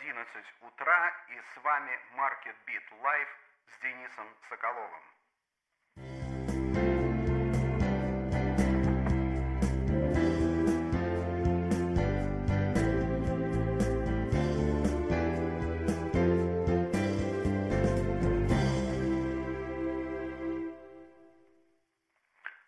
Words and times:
11 0.00 0.44
утра, 0.62 1.12
и 1.28 1.38
с 1.38 1.62
вами 1.62 1.90
Market 2.16 2.56
Beat 2.66 2.82
Live 3.02 3.28
с 3.66 3.80
Денисом 3.82 4.34
Соколовым. 4.48 5.02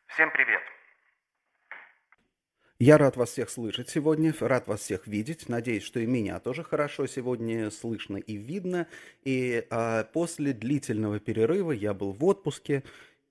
Всем 0.09 0.31
привет! 0.33 0.72
Я 2.85 2.99
рад 2.99 3.17
вас 3.17 3.31
всех 3.31 3.49
слышать 3.49 3.91
сегодня, 3.91 4.35
рад 4.41 4.67
вас 4.67 4.81
всех 4.81 5.07
видеть. 5.07 5.49
Надеюсь, 5.49 5.85
что 5.85 6.01
и 6.01 6.07
меня 6.07 6.41
тоже 6.41 6.65
хорошо 6.65 7.07
сегодня 7.07 7.71
слышно 7.71 8.17
и 8.17 8.35
видно. 8.35 8.89
И 9.23 9.65
а, 9.71 10.03
после 10.13 10.53
длительного 10.53 11.21
перерыва 11.21 11.71
я 11.71 11.95
был 11.95 12.11
в 12.11 12.25
отпуске, 12.25 12.83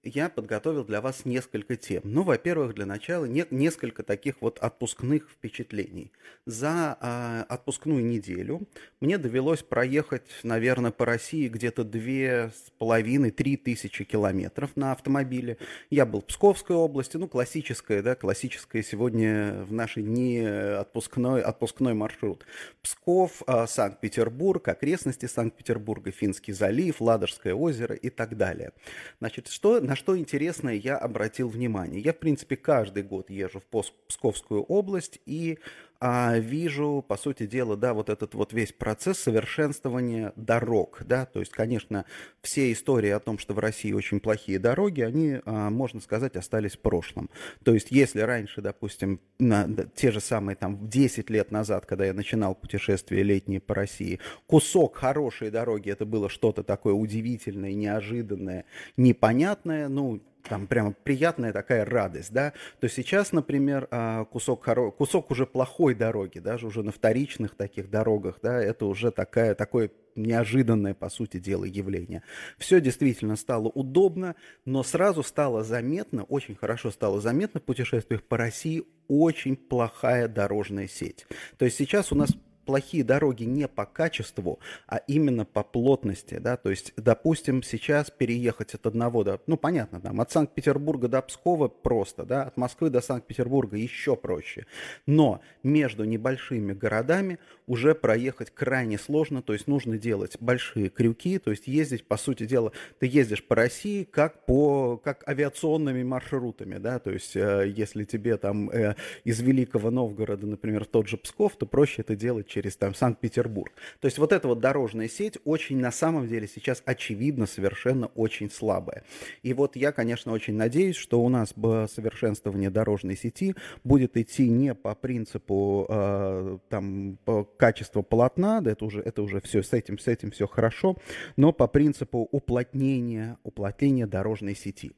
я 0.04 0.30
подготовил 0.30 0.84
для 0.84 1.00
вас 1.00 1.26
несколько 1.26 1.76
тем. 1.76 2.02
Ну, 2.04 2.24
во-первых, 2.24 2.74
для 2.74 2.86
начала 2.86 3.26
не, 3.26 3.46
несколько 3.52 4.04
таких 4.04 4.42
вот 4.42 4.58
отпускных 4.60 5.30
впечатлений. 5.30 6.12
За 6.46 6.98
э, 7.00 7.54
отпускную 7.54 8.04
неделю 8.04 8.68
мне 9.00 9.18
довелось 9.18 9.62
проехать, 9.62 10.24
наверное, 10.44 10.92
по 10.92 11.06
России 11.06 11.48
где-то 11.48 11.84
две 11.84 12.52
с 12.56 12.72
половиной, 12.80 13.30
три 13.30 13.58
тысячи 13.58 14.04
километров 14.04 14.76
на 14.76 14.92
автомобиле. 14.92 15.58
Я 15.92 16.06
был 16.08 16.22
в 16.22 16.26
Псковской 16.26 16.76
области, 16.76 17.18
ну, 17.18 17.28
классическая, 17.28 18.02
да, 18.02 18.16
классическая 18.16 18.82
сегодня 18.82 19.64
в 19.68 19.72
нашей 19.72 20.02
дни 20.02 20.40
отпускной, 20.40 21.44
отпускной 21.44 21.94
маршрут. 21.94 22.46
Псков, 22.82 23.44
э, 23.46 23.68
Санкт-Петербург, 23.68 24.68
окрестности 24.68 25.28
Санкт-Петербурга, 25.28 26.10
Финский 26.10 26.54
залив, 26.54 27.00
Ладожское 27.02 27.54
озеро 27.54 27.96
и 27.96 28.10
так 28.10 28.36
далее. 28.36 28.72
Значит, 29.20 29.48
что 29.48 29.80
на 29.92 29.98
что 29.98 30.18
интересное 30.18 30.76
я 30.76 30.98
обратил 30.98 31.50
внимание. 31.50 32.00
Я, 32.00 32.14
в 32.14 32.18
принципе, 32.18 32.56
каждый 32.56 33.04
год 33.04 33.30
езжу 33.30 33.60
в 33.60 33.66
Псковскую 34.08 34.64
область 34.64 35.20
и 35.26 35.60
а, 36.04 36.40
вижу, 36.40 37.06
по 37.08 37.16
сути 37.16 37.46
дела, 37.46 37.78
да, 37.78 37.94
вот 37.94 38.10
этот 38.10 38.34
вот 38.34 38.54
весь 38.54 38.74
процесс 38.74 39.20
совершенствования 39.20 40.34
дорог, 40.36 41.04
да, 41.06 41.28
то 41.28 41.40
есть, 41.40 41.52
конечно, 41.52 42.06
все 42.42 42.72
истории 42.72 43.12
о 43.12 43.20
том, 43.20 43.38
что 43.38 43.54
в 43.54 43.60
России 43.60 43.94
очень 43.94 44.20
плохие 44.20 44.58
дороги, 44.58 45.02
они, 45.02 45.42
а, 45.46 45.70
можно 45.70 46.02
сказать, 46.02 46.36
остались 46.36 46.72
в 46.72 46.80
прошлом. 46.80 47.30
То 47.64 47.76
есть, 47.76 47.92
если 47.92 48.22
раньше, 48.22 48.62
допустим, 48.62 49.22
на, 49.38 49.70
те 49.94 50.12
же 50.12 50.22
самые 50.22 50.56
там 50.56 50.90
10 50.90 51.30
лет 51.30 51.52
назад, 51.52 51.86
когда 51.86 52.06
я 52.06 52.14
начинал 52.14 52.56
путешествие 52.56 53.22
летние 53.22 53.60
по 53.60 53.76
России, 53.76 54.20
кусок 54.48 54.96
хорошей 54.96 55.52
дороги, 55.52 55.92
это 55.92 56.08
было 56.08 56.30
что-то 56.30 56.64
такое 56.64 56.96
удивительное, 56.96 57.74
неожиданное, 57.74 58.66
непонятное, 58.98 59.88
ну, 59.88 60.20
там 60.48 60.68
прямо 60.68 60.94
приятная 60.94 61.54
такая 61.54 61.86
радость, 61.86 62.32
да, 62.32 62.54
то 62.80 62.90
сейчас, 62.90 63.32
например, 63.32 63.88
а, 63.92 64.26
кусок, 64.26 64.66
хоро... 64.66 64.92
кусок 64.92 65.32
уже 65.32 65.46
плохой 65.46 65.96
дороги, 65.96 66.40
даже 66.40 66.68
уже 66.68 66.84
на 66.84 66.92
вторичных 66.92 67.56
таких 67.56 67.90
дорогах, 67.90 68.40
да, 68.42 68.62
это 68.62 68.86
уже 68.86 69.12
такая, 69.12 69.56
такое 69.56 69.92
неожиданное, 70.16 70.94
по 70.94 71.10
сути 71.10 71.38
дела, 71.38 71.66
явление. 71.66 72.24
Все 72.58 72.82
действительно 72.82 73.36
стало 73.36 73.68
удобно, 73.68 74.36
но 74.66 74.84
сразу 74.84 75.24
стало 75.24 75.64
заметно, 75.64 76.24
очень 76.24 76.56
хорошо 76.56 76.92
стало 76.92 77.22
заметно 77.22 77.60
в 77.60 77.64
путешествиях 77.64 78.24
по 78.24 78.38
России 78.38 78.84
очень 79.08 79.56
плохая 79.56 80.28
дорожная 80.28 80.88
сеть. 80.88 81.26
То 81.58 81.66
есть 81.66 81.78
сейчас 81.78 82.12
у 82.12 82.16
нас 82.16 82.32
плохие 82.66 83.04
дороги 83.04 83.44
не 83.44 83.68
по 83.68 83.86
качеству, 83.86 84.60
а 84.88 84.98
именно 85.08 85.46
по 85.46 85.64
плотности, 85.64 86.38
да, 86.38 86.58
то 86.58 86.70
есть, 86.70 86.94
допустим, 86.98 87.64
сейчас 87.64 88.10
переехать 88.10 88.74
от 88.74 88.86
одного 88.86 89.24
до, 89.24 89.42
ну, 89.48 89.58
понятно, 89.58 90.00
там, 90.00 90.22
от 90.22 90.32
Санкт-Петербурга 90.32 91.08
до 91.08 91.22
Пскова 91.22 91.68
просто, 91.68 92.24
да, 92.24 92.44
от 92.44 92.58
Москвы 92.58 92.90
до 92.90 93.02
Санкт-Петербурга 93.02 93.78
еще 93.78 94.16
проще, 94.16 94.66
но 95.06 95.42
между 95.64 96.04
небольшими 96.04 96.74
городами 96.74 97.40
уже 97.68 97.96
проехать 97.96 98.52
крайне 98.52 98.98
сложно, 98.98 99.42
то 99.42 99.54
есть 99.54 99.68
нужно 99.68 99.98
делать 99.98 100.38
большие 100.40 100.90
крюки, 100.90 101.40
то 101.40 101.52
есть 101.52 101.68
ездить, 101.68 102.06
по 102.06 102.18
сути 102.18 102.46
дела, 102.46 102.72
ты 103.00 103.08
ездишь 103.08 103.44
по 103.44 103.56
России 103.56 104.04
как 104.04 104.46
по, 104.46 104.98
как 104.98 105.28
авиационными 105.28 106.04
маршрутами, 106.04 106.78
да, 106.78 107.00
то 107.00 107.12
есть 107.12 107.36
э, 107.36 107.72
если 107.76 108.04
тебе 108.04 108.38
там 108.38 108.70
э, 108.70 108.96
из 109.24 109.40
Великого 109.42 109.90
Новгорода, 109.90 110.46
например, 110.48 110.86
тот 110.86 111.08
же 111.08 111.18
Псков, 111.18 111.56
то 111.56 111.66
проще 111.66 112.02
это 112.02 112.16
делать 112.16 112.48
через 112.52 112.76
там 112.76 112.94
Санкт-Петербург. 112.94 113.72
То 114.00 114.08
есть 114.08 114.18
вот 114.18 114.34
эта 114.34 114.48
вот 114.48 114.60
дорожная 114.60 115.08
сеть 115.08 115.38
очень 115.46 115.78
на 115.78 115.92
самом 115.92 116.28
деле 116.28 116.48
сейчас 116.48 116.84
очевидно 116.86 117.46
совершенно 117.46 118.08
очень 118.08 118.52
слабая. 118.52 119.04
И 119.42 119.54
вот 119.54 119.76
я, 119.76 119.92
конечно, 119.92 120.32
очень 120.34 120.56
надеюсь, 120.56 120.98
что 120.98 121.22
у 121.22 121.30
нас 121.30 121.50
совершенствование 121.50 122.70
дорожной 122.70 123.16
сети 123.16 123.56
будет 123.84 124.18
идти 124.18 124.50
не 124.50 124.76
по 124.76 124.94
принципу 124.96 125.86
э, 125.90 126.58
там 126.70 127.18
по 127.26 127.44
качеству 127.44 128.04
полотна, 128.04 128.62
да, 128.62 128.72
это 128.72 128.86
уже 128.86 129.02
это 129.02 129.22
уже 129.22 129.40
все 129.42 129.64
с 129.64 129.74
этим 129.74 129.98
с 129.98 130.08
этим 130.08 130.32
все 130.32 130.48
хорошо, 130.48 130.98
но 131.38 131.54
по 131.54 131.68
принципу 131.68 132.28
уплотнения 132.32 133.38
уплотнения 133.44 134.08
дорожной 134.08 134.56
сети. 134.56 134.92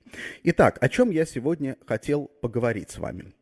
Итак, 0.43 0.77
о 0.81 0.89
чем 0.89 1.11
я 1.11 1.25
сегодня 1.25 1.77
хотел 1.85 2.31
поговорить 2.41 2.89
с 2.89 2.97
вами. 2.97 3.33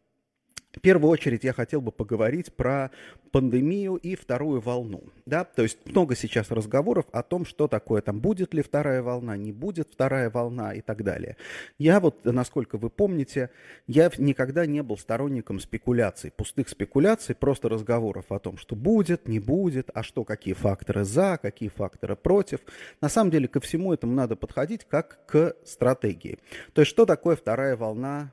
В 0.74 0.80
первую 0.80 1.12
очередь 1.12 1.44
я 1.44 1.54
хотел 1.54 1.82
бы 1.82 1.92
поговорить 1.92 2.54
про 2.54 2.92
пандемию 3.32 3.96
и 3.96 4.16
вторую 4.16 4.62
волну. 4.62 5.04
Да? 5.26 5.44
То 5.44 5.64
есть 5.64 5.78
много 5.86 6.16
сейчас 6.16 6.50
разговоров 6.50 7.06
о 7.12 7.24
том, 7.24 7.46
что 7.46 7.68
такое 7.68 8.02
там, 8.02 8.20
будет 8.20 8.54
ли 8.54 8.62
вторая 8.62 9.02
волна, 9.02 9.36
не 9.38 9.52
будет 9.52 9.90
вторая 9.92 10.30
волна 10.30 10.74
и 10.74 10.82
так 10.82 11.04
далее. 11.04 11.38
Я 11.78 12.00
вот, 12.00 12.24
насколько 12.24 12.78
вы 12.78 12.90
помните, 12.90 13.50
я 13.88 14.10
никогда 14.18 14.66
не 14.66 14.82
был 14.82 14.98
сторонником 14.98 15.60
спекуляций, 15.60 16.32
пустых 16.32 16.70
спекуляций, 16.70 17.36
просто 17.36 17.70
разговоров 17.70 18.26
о 18.30 18.40
том, 18.40 18.58
что 18.58 18.76
будет, 18.76 19.28
не 19.28 19.40
будет, 19.40 19.90
а 19.94 20.04
что, 20.04 20.24
какие 20.24 20.54
факторы 20.54 21.04
за, 21.04 21.38
какие 21.42 21.70
факторы 21.70 22.16
против. 22.16 22.60
На 23.02 23.10
самом 23.10 23.32
деле 23.32 23.48
ко 23.48 23.60
всему 23.60 23.94
этому 23.94 24.14
надо 24.14 24.36
подходить 24.36 24.86
как 24.86 25.26
к 25.26 25.56
стратегии. 25.66 26.40
То 26.74 26.82
есть 26.82 26.92
что 26.92 27.06
такое 27.06 27.36
вторая 27.36 27.76
волна 27.76 28.32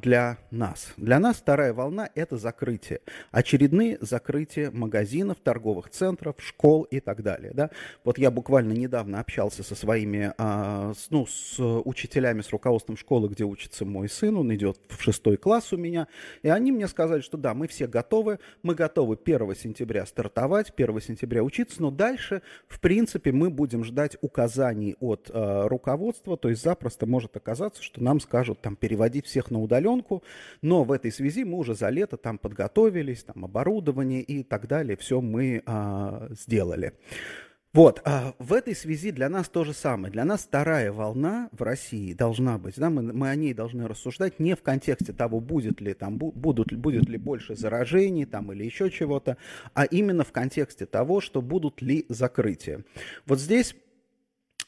для 0.00 0.38
нас. 0.50 0.92
Для 0.96 1.18
нас 1.18 1.36
вторая 1.36 1.72
волна– 1.72 2.08
это 2.14 2.36
закрытие. 2.36 3.00
Очередные 3.30 3.98
закрытия 4.00 4.70
магазинов, 4.70 5.38
торговых 5.42 5.90
центров, 5.90 6.36
школ 6.38 6.84
и 6.84 7.00
так 7.00 7.22
далее. 7.22 7.52
Да? 7.54 7.70
Вот 8.04 8.18
я 8.18 8.30
буквально 8.30 8.72
недавно 8.72 9.20
общался 9.20 9.62
со 9.62 9.74
своими, 9.74 10.32
а, 10.38 10.92
ну, 11.10 11.26
с 11.26 11.58
учителями, 11.84 12.40
с 12.40 12.50
руководством 12.50 12.96
школы, 12.96 13.28
где 13.28 13.44
учится 13.44 13.84
мой 13.84 14.08
сын, 14.08 14.36
он 14.36 14.54
идет 14.54 14.78
в 14.88 15.02
шестой 15.02 15.36
класс 15.36 15.72
у 15.72 15.76
меня, 15.76 16.08
и 16.42 16.48
они 16.48 16.72
мне 16.72 16.88
сказали, 16.88 17.20
что 17.20 17.36
да, 17.36 17.54
мы 17.54 17.68
все 17.68 17.86
готовы, 17.86 18.38
мы 18.62 18.74
готовы 18.74 19.18
1 19.22 19.54
сентября 19.56 20.06
стартовать, 20.06 20.72
1 20.76 21.00
сентября 21.00 21.42
учиться, 21.42 21.82
но 21.82 21.90
дальше, 21.90 22.42
в 22.66 22.80
принципе, 22.80 23.32
мы 23.32 23.50
будем 23.50 23.84
ждать 23.84 24.16
указаний 24.20 24.96
от 25.00 25.30
а, 25.32 25.68
руководства, 25.68 26.36
то 26.36 26.48
есть 26.48 26.62
запросто 26.62 27.06
может 27.06 27.36
оказаться, 27.36 27.82
что 27.82 28.02
нам 28.02 28.20
скажут 28.20 28.60
там 28.60 28.76
переводить 28.76 29.26
всех 29.26 29.50
на 29.50 29.57
на 29.58 29.64
удаленку, 29.64 30.22
но 30.62 30.84
в 30.84 30.92
этой 30.92 31.10
связи 31.10 31.44
мы 31.44 31.58
уже 31.58 31.74
за 31.74 31.88
лето 31.88 32.16
там 32.16 32.38
подготовились, 32.38 33.24
там 33.24 33.44
оборудование 33.44 34.22
и 34.22 34.42
так 34.42 34.66
далее, 34.66 34.96
все 34.96 35.20
мы 35.20 35.62
а, 35.66 36.28
сделали. 36.30 36.94
Вот, 37.74 38.00
а 38.04 38.34
в 38.38 38.54
этой 38.54 38.74
связи 38.74 39.10
для 39.10 39.28
нас 39.28 39.50
то 39.50 39.62
же 39.62 39.74
самое. 39.74 40.10
Для 40.10 40.24
нас 40.24 40.40
вторая 40.40 40.90
волна 40.90 41.50
в 41.52 41.62
России 41.62 42.14
должна 42.14 42.56
быть, 42.56 42.76
да, 42.78 42.88
мы, 42.88 43.02
мы 43.12 43.28
о 43.28 43.34
ней 43.36 43.52
должны 43.52 43.86
рассуждать 43.86 44.40
не 44.40 44.56
в 44.56 44.62
контексте 44.62 45.12
того, 45.12 45.38
будет 45.40 45.80
ли 45.82 45.92
там, 45.92 46.16
будут, 46.16 46.72
будет 46.72 47.08
ли 47.10 47.18
больше 47.18 47.54
заражений 47.54 48.24
там 48.24 48.50
или 48.52 48.64
еще 48.64 48.90
чего-то, 48.90 49.36
а 49.74 49.84
именно 49.84 50.24
в 50.24 50.32
контексте 50.32 50.86
того, 50.86 51.20
что 51.20 51.42
будут 51.42 51.82
ли 51.82 52.06
закрытия. 52.08 52.84
Вот 53.26 53.38
здесь 53.38 53.76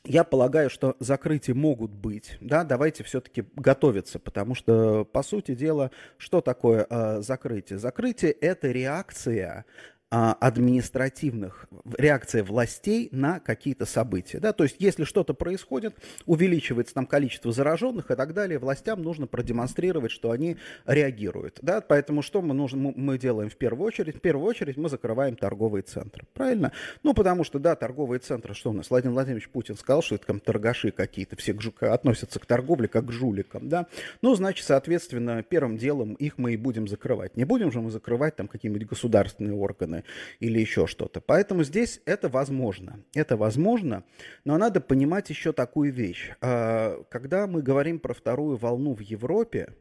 я 0.04 0.24
полагаю, 0.24 0.70
что 0.70 0.96
закрытия 0.98 1.54
могут 1.54 1.90
быть, 1.90 2.38
да, 2.40 2.64
давайте 2.64 3.04
все-таки 3.04 3.44
готовиться, 3.54 4.18
потому 4.18 4.54
что, 4.54 5.04
по 5.04 5.22
сути 5.22 5.54
дела, 5.54 5.90
что 6.16 6.40
такое 6.40 6.86
э, 6.88 7.20
закрытие? 7.22 7.78
Закрытие– 7.78 8.32
это 8.40 8.68
реакция 8.68 9.66
административных, 10.10 11.66
реакция 11.96 12.42
властей 12.42 13.08
на 13.12 13.38
какие-то 13.38 13.86
события. 13.86 14.40
Да? 14.40 14.52
То 14.52 14.64
есть, 14.64 14.76
если 14.80 15.04
что-то 15.04 15.34
происходит, 15.34 15.94
увеличивается 16.26 16.94
там 16.94 17.06
количество 17.06 17.52
зараженных 17.52 18.10
и 18.10 18.16
так 18.16 18.34
далее, 18.34 18.58
властям 18.58 19.02
нужно 19.02 19.28
продемонстрировать, 19.28 20.10
что 20.10 20.32
они 20.32 20.56
реагируют. 20.84 21.60
Да? 21.62 21.80
Поэтому 21.80 22.22
что 22.22 22.42
мы, 22.42 22.54
нужно, 22.54 22.92
мы 22.96 23.18
делаем 23.18 23.50
в 23.50 23.56
первую 23.56 23.86
очередь? 23.86 24.16
В 24.16 24.20
первую 24.20 24.46
очередь 24.46 24.76
мы 24.76 24.88
закрываем 24.88 25.36
торговые 25.36 25.82
центры. 25.82 26.26
Правильно? 26.34 26.72
Ну, 27.04 27.14
потому 27.14 27.44
что, 27.44 27.60
да, 27.60 27.76
торговые 27.76 28.18
центры, 28.18 28.54
что 28.54 28.70
у 28.70 28.72
нас? 28.72 28.90
Владимир 28.90 29.14
Владимирович 29.14 29.48
Путин 29.48 29.76
сказал, 29.76 30.02
что 30.02 30.16
это 30.16 30.26
там 30.26 30.40
торгаши 30.40 30.90
какие-то, 30.90 31.36
все 31.36 31.56
относятся 31.82 32.40
к 32.40 32.46
торговле 32.46 32.88
как 32.88 33.06
к 33.06 33.12
жуликам. 33.12 33.68
Да? 33.68 33.86
Ну, 34.22 34.34
значит, 34.34 34.66
соответственно, 34.66 35.44
первым 35.44 35.76
делом 35.76 36.14
их 36.14 36.36
мы 36.36 36.54
и 36.54 36.56
будем 36.56 36.88
закрывать. 36.88 37.36
Не 37.36 37.44
будем 37.44 37.70
же 37.70 37.80
мы 37.80 37.92
закрывать 37.92 38.34
там 38.34 38.48
какие-нибудь 38.48 38.88
государственные 38.88 39.54
органы, 39.54 39.99
или 40.38 40.58
еще 40.60 40.86
что-то. 40.86 41.20
Поэтому 41.20 41.64
здесь 41.64 42.00
это 42.04 42.28
возможно. 42.28 43.00
Это 43.14 43.36
возможно, 43.36 44.04
но 44.44 44.58
надо 44.58 44.80
понимать 44.80 45.30
еще 45.30 45.52
такую 45.52 45.92
вещь. 45.92 46.32
А, 46.40 47.02
когда 47.10 47.46
мы 47.46 47.62
говорим 47.62 47.98
про 47.98 48.14
вторую 48.14 48.56
волну 48.56 48.94
в 48.94 49.00
Европе, 49.00 49.74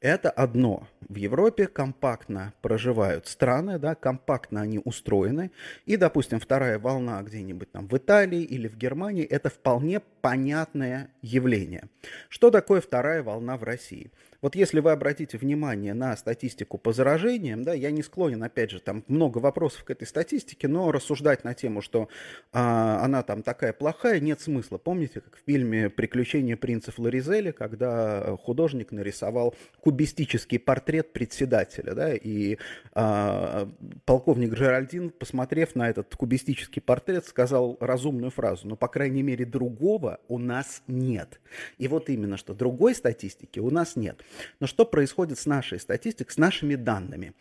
это 0.00 0.30
одно. 0.30 0.88
В 1.08 1.16
Европе 1.16 1.66
компактно 1.66 2.54
проживают 2.62 3.26
страны, 3.26 3.78
да, 3.78 3.94
компактно 3.94 4.62
они 4.62 4.80
устроены. 4.82 5.50
И, 5.84 5.98
допустим, 5.98 6.40
вторая 6.40 6.78
волна 6.78 7.22
где-нибудь 7.22 7.70
там 7.70 7.86
в 7.86 7.96
Италии 7.96 8.42
или 8.42 8.66
в 8.66 8.78
Германии– 8.78 9.24
это 9.30 9.50
вполне 9.50 10.00
понятное 10.22 11.10
явление. 11.20 11.84
Что 12.30 12.50
такое 12.50 12.80
вторая 12.80 13.22
волна 13.22 13.58
в 13.58 13.62
России? 13.62 14.10
Вот 14.42 14.54
если 14.54 14.80
вы 14.80 14.90
обратите 14.92 15.36
внимание 15.36 15.92
на 15.92 16.16
статистику 16.16 16.78
по 16.78 16.92
заражениям, 16.92 17.62
да, 17.62 17.74
я 17.74 17.90
не 17.90 18.02
склонен, 18.02 18.42
опять 18.42 18.70
же, 18.70 18.80
там 18.80 19.04
много 19.06 19.38
вопросов 19.38 19.84
к 19.84 19.90
этой 19.90 20.06
статистике, 20.06 20.66
но 20.66 20.90
рассуждать 20.92 21.44
на 21.44 21.54
тему, 21.54 21.82
что 21.82 22.08
а, 22.52 23.04
она 23.04 23.22
там 23.22 23.42
такая 23.42 23.72
плохая, 23.72 24.20
нет 24.20 24.40
смысла. 24.40 24.78
Помните, 24.78 25.20
как 25.20 25.36
в 25.36 25.40
фильме 25.44 25.90
«Приключения 25.90 26.56
принца 26.56 26.90
Флоризеля», 26.90 27.52
когда 27.52 28.36
художник 28.42 28.92
нарисовал 28.92 29.54
кубистический 29.80 30.58
портрет 30.58 31.12
председателя, 31.12 31.94
да, 31.94 32.14
и 32.14 32.56
а, 32.94 33.68
полковник 34.06 34.54
Джеральдин, 34.54 35.10
посмотрев 35.10 35.74
на 35.74 35.90
этот 35.90 36.16
кубистический 36.16 36.80
портрет, 36.80 37.26
сказал 37.26 37.76
разумную 37.80 38.30
фразу, 38.30 38.66
но, 38.66 38.76
по 38.76 38.88
крайней 38.88 39.22
мере, 39.22 39.44
другого 39.44 40.20
у 40.28 40.38
нас 40.38 40.82
нет. 40.86 41.40
И 41.78 41.88
вот 41.88 42.08
именно, 42.08 42.36
что 42.36 42.54
другой 42.54 42.94
статистики 42.94 43.58
у 43.58 43.70
нас 43.70 43.96
нет. 43.96 44.24
Но 44.60 44.66
что 44.66 44.84
происходит 44.84 45.38
с 45.38 45.46
нашей 45.46 45.80
статистикой, 45.80 46.32
с 46.32 46.38
нашими 46.38 46.74
данными? 46.74 47.34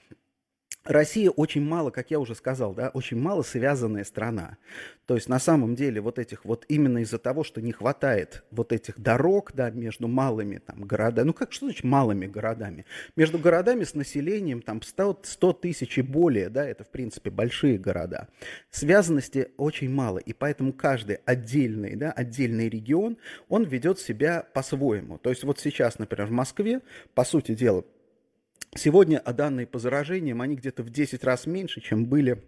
Россия 0.89 1.30
очень 1.30 1.63
мало, 1.63 1.91
как 1.91 2.09
я 2.09 2.19
уже 2.19 2.33
сказал, 2.33 2.74
да, 2.74 2.89
очень 2.89 3.19
мало 3.19 3.44
связанная 3.44 4.03
страна. 4.03 4.57
То 5.06 5.13
есть 5.13 5.30
на 5.30 5.38
самом 5.38 5.75
деле 5.75 6.01
вот 6.01 6.18
этих 6.18 6.45
вот 6.45 6.65
именно 6.68 6.97
из-за 7.00 7.19
того, 7.19 7.44
что 7.44 7.62
не 7.62 7.71
хватает 7.71 8.44
вот 8.50 8.74
этих 8.74 9.00
дорог, 9.00 9.51
да, 9.53 9.69
между 9.69 10.07
малыми 10.07 10.57
там 10.57 10.81
городами, 10.81 11.27
ну 11.27 11.33
как 11.33 11.53
что 11.53 11.68
значит 11.68 11.83
малыми 11.83 12.25
городами? 12.25 12.86
Между 13.15 13.38
городами 13.38 13.83
с 13.83 13.94
населением 13.94 14.63
там 14.63 14.81
100, 14.81 15.19
100 15.24 15.53
тысяч 15.53 16.00
и 16.00 16.01
более, 16.01 16.50
да, 16.50 16.68
это 16.68 16.83
в 16.83 16.89
принципе 16.89 17.30
большие 17.30 17.77
города. 17.77 18.27
Связанности 18.71 19.50
очень 19.57 19.92
мало, 19.92 20.18
и 20.18 20.33
поэтому 20.33 20.74
каждый 20.74 21.19
отдельный, 21.25 21.95
да, 21.95 22.12
отдельный 22.12 22.68
регион, 22.68 23.18
он 23.47 23.63
ведет 23.63 24.00
себя 24.00 24.44
по-своему. 24.56 25.19
То 25.19 25.30
есть 25.30 25.44
вот 25.44 25.59
сейчас, 25.59 26.00
например, 26.00 26.25
в 26.25 26.31
Москве, 26.31 26.81
по 27.13 27.24
сути 27.24 27.53
дела, 27.53 27.83
Сегодня 28.75 29.19
данные 29.33 29.66
по 29.66 29.80
заражениям, 29.80 30.42
они 30.42 30.56
где-то 30.56 30.83
в 30.83 30.89
10 30.89 31.24
раз 31.24 31.45
меньше, 31.48 31.81
чем 31.81 32.06
были 32.06 32.44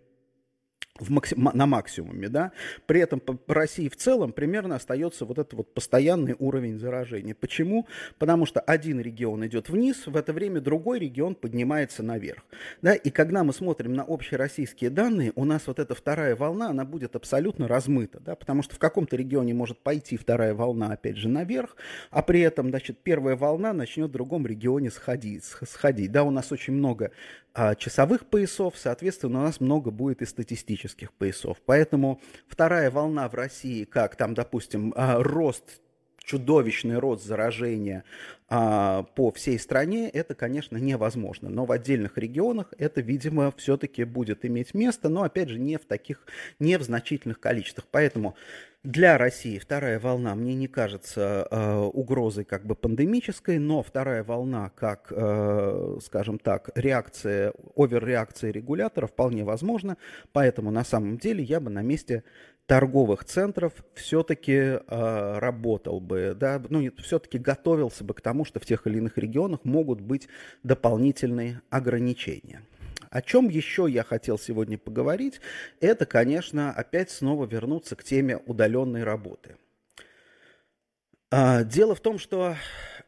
в 1.02 1.10
максим, 1.10 1.50
на 1.54 1.66
максимуме, 1.66 2.30
да, 2.30 2.52
при 2.86 3.02
этом 3.02 3.20
по 3.20 3.54
России 3.54 3.90
в 3.90 3.96
целом 3.96 4.32
примерно 4.32 4.76
остается 4.76 5.26
вот 5.26 5.40
этот 5.40 5.54
вот 5.54 5.74
постоянный 5.74 6.36
уровень 6.38 6.78
заражения. 6.78 7.36
Почему? 7.36 7.88
Потому 8.20 8.46
что 8.46 8.60
один 8.60 9.02
регион 9.02 9.46
идет 9.48 9.70
вниз, 9.70 10.06
в 10.06 10.16
это 10.16 10.32
время 10.32 10.62
другой 10.62 11.00
регион 11.00 11.36
поднимается 11.36 12.04
наверх, 12.04 12.44
да, 12.82 12.94
и 12.94 13.10
когда 13.10 13.44
мы 13.44 13.54
смотрим 13.54 13.94
на 13.94 14.04
общероссийские 14.04 14.92
данные, 14.92 15.34
у 15.36 15.44
нас 15.44 15.64
вот 15.66 15.80
эта 15.80 15.96
вторая 15.96 16.36
волна, 16.36 16.70
она 16.70 16.86
будет 16.86 17.16
абсолютно 17.16 17.68
размыта, 17.68 18.20
да, 18.20 18.36
потому 18.36 18.62
что 18.62 18.76
в 18.76 18.80
каком-то 18.80 19.16
регионе 19.16 19.54
может 19.54 19.80
пойти 19.80 20.18
вторая 20.18 20.54
волна, 20.54 20.92
опять 20.94 21.18
же, 21.18 21.28
наверх, 21.28 21.76
а 22.12 22.22
при 22.22 22.42
этом, 22.42 22.70
значит, 22.70 23.00
первая 23.00 23.36
волна 23.36 23.74
начнет 23.74 24.10
в 24.10 24.14
другом 24.14 24.46
регионе 24.46 24.92
сходить, 24.92 25.44
сходить, 25.44 26.12
да, 26.12 26.24
у 26.24 26.30
нас 26.30 26.52
очень 26.52 26.74
много 26.74 27.12
а, 27.54 27.76
часовых 27.76 28.28
поясов, 28.28 28.76
соответственно, 28.78 29.40
у 29.40 29.44
нас 29.44 29.60
много 29.60 29.92
будет 29.92 30.22
и 30.22 30.26
статистических 30.26 30.91
поясов. 31.14 31.58
Поэтому 31.66 32.22
вторая 32.48 32.92
волна 32.92 33.28
в 33.30 33.34
России, 33.36 33.84
как 33.84 34.16
там, 34.16 34.34
допустим, 34.34 34.94
а, 34.96 35.22
рост 35.22 35.82
чудовищный 36.24 36.98
рост 36.98 37.26
заражения 37.26 38.04
а, 38.48 39.04
по 39.16 39.32
всей 39.32 39.58
стране, 39.60 40.10
это, 40.10 40.36
конечно, 40.36 40.78
невозможно. 40.78 41.50
Но 41.50 41.66
в 41.66 41.72
отдельных 41.72 42.18
регионах 42.18 42.74
это, 42.78 43.02
видимо, 43.02 43.54
все-таки 43.58 44.04
будет 44.04 44.46
иметь 44.46 44.74
место, 44.74 45.10
но, 45.10 45.24
опять 45.24 45.50
же, 45.50 45.60
не 45.60 45.78
в 45.78 45.86
таких, 45.86 46.26
не 46.60 46.78
в 46.78 46.84
значительных 46.84 47.40
количествах. 47.40 47.88
Поэтому 47.90 48.36
для 48.84 49.18
России 49.18 49.60
вторая 49.60 50.00
волна 50.00 50.34
мне 50.34 50.56
не 50.56 50.68
кажется 50.68 51.48
э, 51.50 51.78
угрозой 51.94 52.46
как 52.46 52.66
бы 52.66 52.76
пандемической, 52.76 53.60
но 53.60 53.84
вторая 53.84 54.24
волна 54.24 54.72
как, 54.76 55.14
э, 55.16 55.98
скажем 56.04 56.40
так, 56.40 56.72
реакция, 56.76 57.54
оверреакция 57.76 58.52
регулятора 58.52 59.06
вполне 59.06 59.44
возможна, 59.44 59.98
поэтому 60.34 60.72
на 60.72 60.84
самом 60.84 61.18
деле 61.18 61.44
я 61.44 61.60
бы 61.60 61.70
на 61.70 61.84
месте 61.84 62.24
торговых 62.72 63.26
центров 63.26 63.74
все-таки 63.96 64.54
э, 64.54 64.80
работал 64.88 66.00
бы, 66.00 66.38
да, 66.40 66.64
ну, 66.70 66.90
все-таки 67.00 67.38
готовился 67.38 68.06
бы 68.06 68.14
к 68.14 68.22
тому, 68.22 68.46
что 68.46 68.62
в 68.62 68.66
тех 68.66 68.88
или 68.88 68.98
иных 68.98 69.18
регионах 69.18 69.66
могут 69.66 70.00
быть 70.00 70.30
дополнительные 70.64 71.62
ограничения. 71.70 72.62
О 73.10 73.22
чем 73.22 73.50
еще 73.50 73.88
я 73.90 74.06
хотел 74.06 74.40
сегодня 74.40 74.78
поговорить, 74.78 75.42
это, 75.82 76.06
конечно, 76.06 76.72
опять 76.72 77.12
снова 77.12 77.46
вернуться 77.46 77.98
к 77.98 78.06
теме 78.06 78.38
удаленной 78.38 79.04
работы. 79.04 79.58
А, 81.30 81.66
дело 81.66 81.94
в 81.94 82.00
том, 82.00 82.20
что 82.20 82.42
а, 82.42 82.56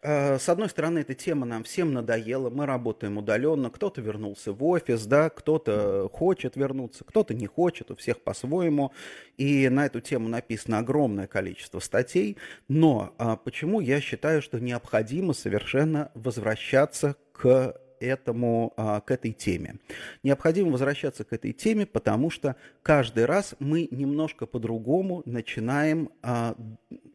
с 0.04 0.50
одной 0.50 0.70
стороны, 0.70 1.00
эта 1.00 1.14
тема 1.14 1.46
нам 1.46 1.64
всем 1.64 1.94
надоела, 1.94 2.50
мы 2.50 2.66
работаем 2.66 3.18
удаленно, 3.18 3.70
кто-то 3.70 4.02
вернулся 4.02 4.52
в 4.52 4.64
офис, 4.64 5.06
да, 5.06 5.30
кто-то 5.30 6.10
хочет 6.12 6.56
вернуться, 6.56 7.04
кто-то 7.06 7.34
не 7.34 7.48
хочет, 7.48 7.90
у 7.90 7.96
всех 7.96 8.22
по-своему, 8.22 8.92
и 9.38 9.70
на 9.70 9.86
эту 9.86 10.02
тему 10.02 10.28
написано 10.28 10.80
огромное 10.80 11.28
количество 11.28 11.80
статей, 11.80 12.38
но 12.68 13.14
а, 13.18 13.38
почему 13.38 13.80
я 13.80 14.02
считаю, 14.02 14.42
что 14.42 14.60
необходимо 14.60 15.34
совершенно 15.34 16.12
возвращаться 16.14 17.16
к 17.32 17.76
этому, 18.04 18.74
а, 18.78 19.02
к 19.02 19.12
этой 19.12 19.32
теме. 19.32 19.76
Необходимо 20.24 20.72
возвращаться 20.72 21.24
к 21.24 21.34
этой 21.34 21.54
теме, 21.54 21.86
потому 21.86 22.30
что 22.30 22.56
каждый 22.82 23.26
раз 23.26 23.56
мы 23.60 23.88
немножко 23.92 24.46
по-другому 24.46 25.24
начинаем 25.26 26.10
а, 26.22 26.56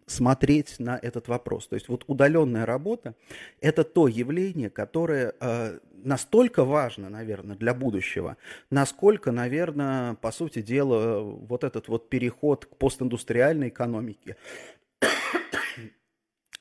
смотреть 0.09 0.77
на 0.79 0.99
этот 1.01 1.29
вопрос. 1.29 1.69
То 1.69 1.75
есть 1.75 1.89
вот 1.89 2.05
удаленная 2.07 2.67
работа– 2.67 3.15
это 3.61 3.85
то 3.85 4.09
явление, 4.09 4.71
которое 4.71 5.35
а, 5.41 5.79
настолько 5.91 6.65
важно, 6.65 7.09
наверное, 7.09 7.57
для 7.57 7.75
будущего, 7.75 8.37
насколько, 8.71 9.33
наверное, 9.33 10.15
по 10.15 10.33
сути 10.33 10.63
дела, 10.63 11.21
вот 11.21 11.65
этот 11.65 11.89
вот 11.89 12.09
переход 12.09 12.67
к 12.67 12.77
постиндустриальной 12.77 13.69
экономике 13.69 14.37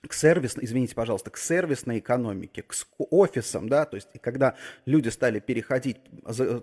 к 0.08 0.14
сервисной, 0.14 0.66
извините, 0.66 0.96
пожалуйста, 0.96 1.30
к 1.30 1.38
сервисной 1.38 2.00
экономике, 2.00 2.64
к 2.64 2.74
офисам, 2.98 3.68
да, 3.70 3.86
то 3.86 3.96
есть 3.96 4.10
когда 4.22 4.56
люди 4.86 5.10
стали 5.10 5.40
переходить, 5.40 5.98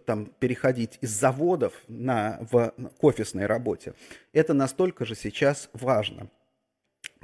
там, 0.07 0.27
переходить 0.27 0.99
из 1.01 1.11
заводов 1.11 1.75
на, 1.89 2.39
в, 2.51 2.73
к 2.99 3.05
офисной 3.05 3.47
работе, 3.47 3.95
это 4.33 4.55
настолько 4.55 5.05
же 5.05 5.15
сейчас 5.15 5.69
важно. 5.73 6.29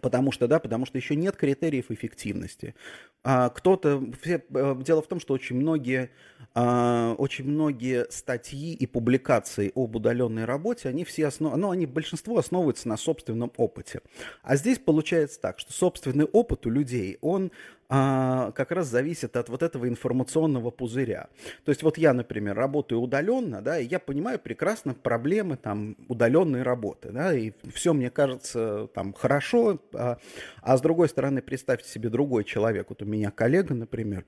Потому 0.00 0.33
что, 0.33 0.49
да, 0.49 0.59
потому 0.59 0.87
что 0.87 0.99
еще 0.99 1.16
нет 1.16 1.37
критериев 1.37 1.90
эффективности. 1.90 2.75
А, 3.23 3.50
кто-то, 3.50 4.02
все, 4.23 4.42
э, 4.49 4.76
дело 4.83 5.02
в 5.02 5.07
том, 5.07 5.21
что 5.21 5.35
очень 5.35 5.57
многие, 5.57 6.11
а, 6.54 7.14
очень 7.19 7.45
многие 7.45 8.11
статьи 8.11 8.73
и 8.73 8.87
публикации 8.87 9.73
об 9.75 9.97
удаленной 9.97 10.47
работе, 10.47 10.88
они 10.88 11.04
все 11.04 11.26
основ, 11.26 11.54
ну, 11.57 11.71
они 11.71 11.87
большинство 11.87 12.38
основываются 12.38 12.88
на 12.88 12.97
собственном 12.97 13.52
опыте. 13.57 14.00
А 14.42 14.57
здесь 14.57 14.78
получается 14.78 15.40
так, 15.40 15.59
что 15.59 15.73
собственный 15.73 16.25
опыт 16.25 16.66
у 16.66 16.71
людей, 16.71 17.19
он 17.21 17.52
а, 17.92 18.52
как 18.52 18.70
раз 18.70 18.87
зависит 18.87 19.37
от 19.37 19.49
вот 19.49 19.64
этого 19.64 19.88
информационного 19.88 20.70
пузыря. 20.70 21.26
То 21.64 21.70
есть 21.70 21.82
вот 21.82 21.99
я, 21.99 22.14
например, 22.14 22.56
работаю 22.56 23.00
удаленно, 23.00 23.61
да, 23.62 23.80
и 23.80 23.87
я 23.87 23.99
понимаю 23.99 24.38
прекрасно 24.38 24.94
проблемы 24.94 25.56
там 25.56 25.97
удаленной 26.06 26.62
работы, 26.62 27.11
да, 27.11 27.35
и 27.35 27.50
все 27.75 27.92
мне 27.92 28.09
кажется 28.09 28.88
там 28.94 29.12
хорошо, 29.12 29.80
а, 29.92 30.18
а 30.62 30.76
с 30.76 30.80
другой 30.80 31.09
стороны, 31.09 31.42
представьте 31.42 31.88
себе 31.88 32.11
другой 32.11 32.44
человек, 32.44 32.87
вот 32.90 33.02
у 33.02 33.06
меня 33.06 33.32
коллега, 33.32 33.75
например, 33.75 34.25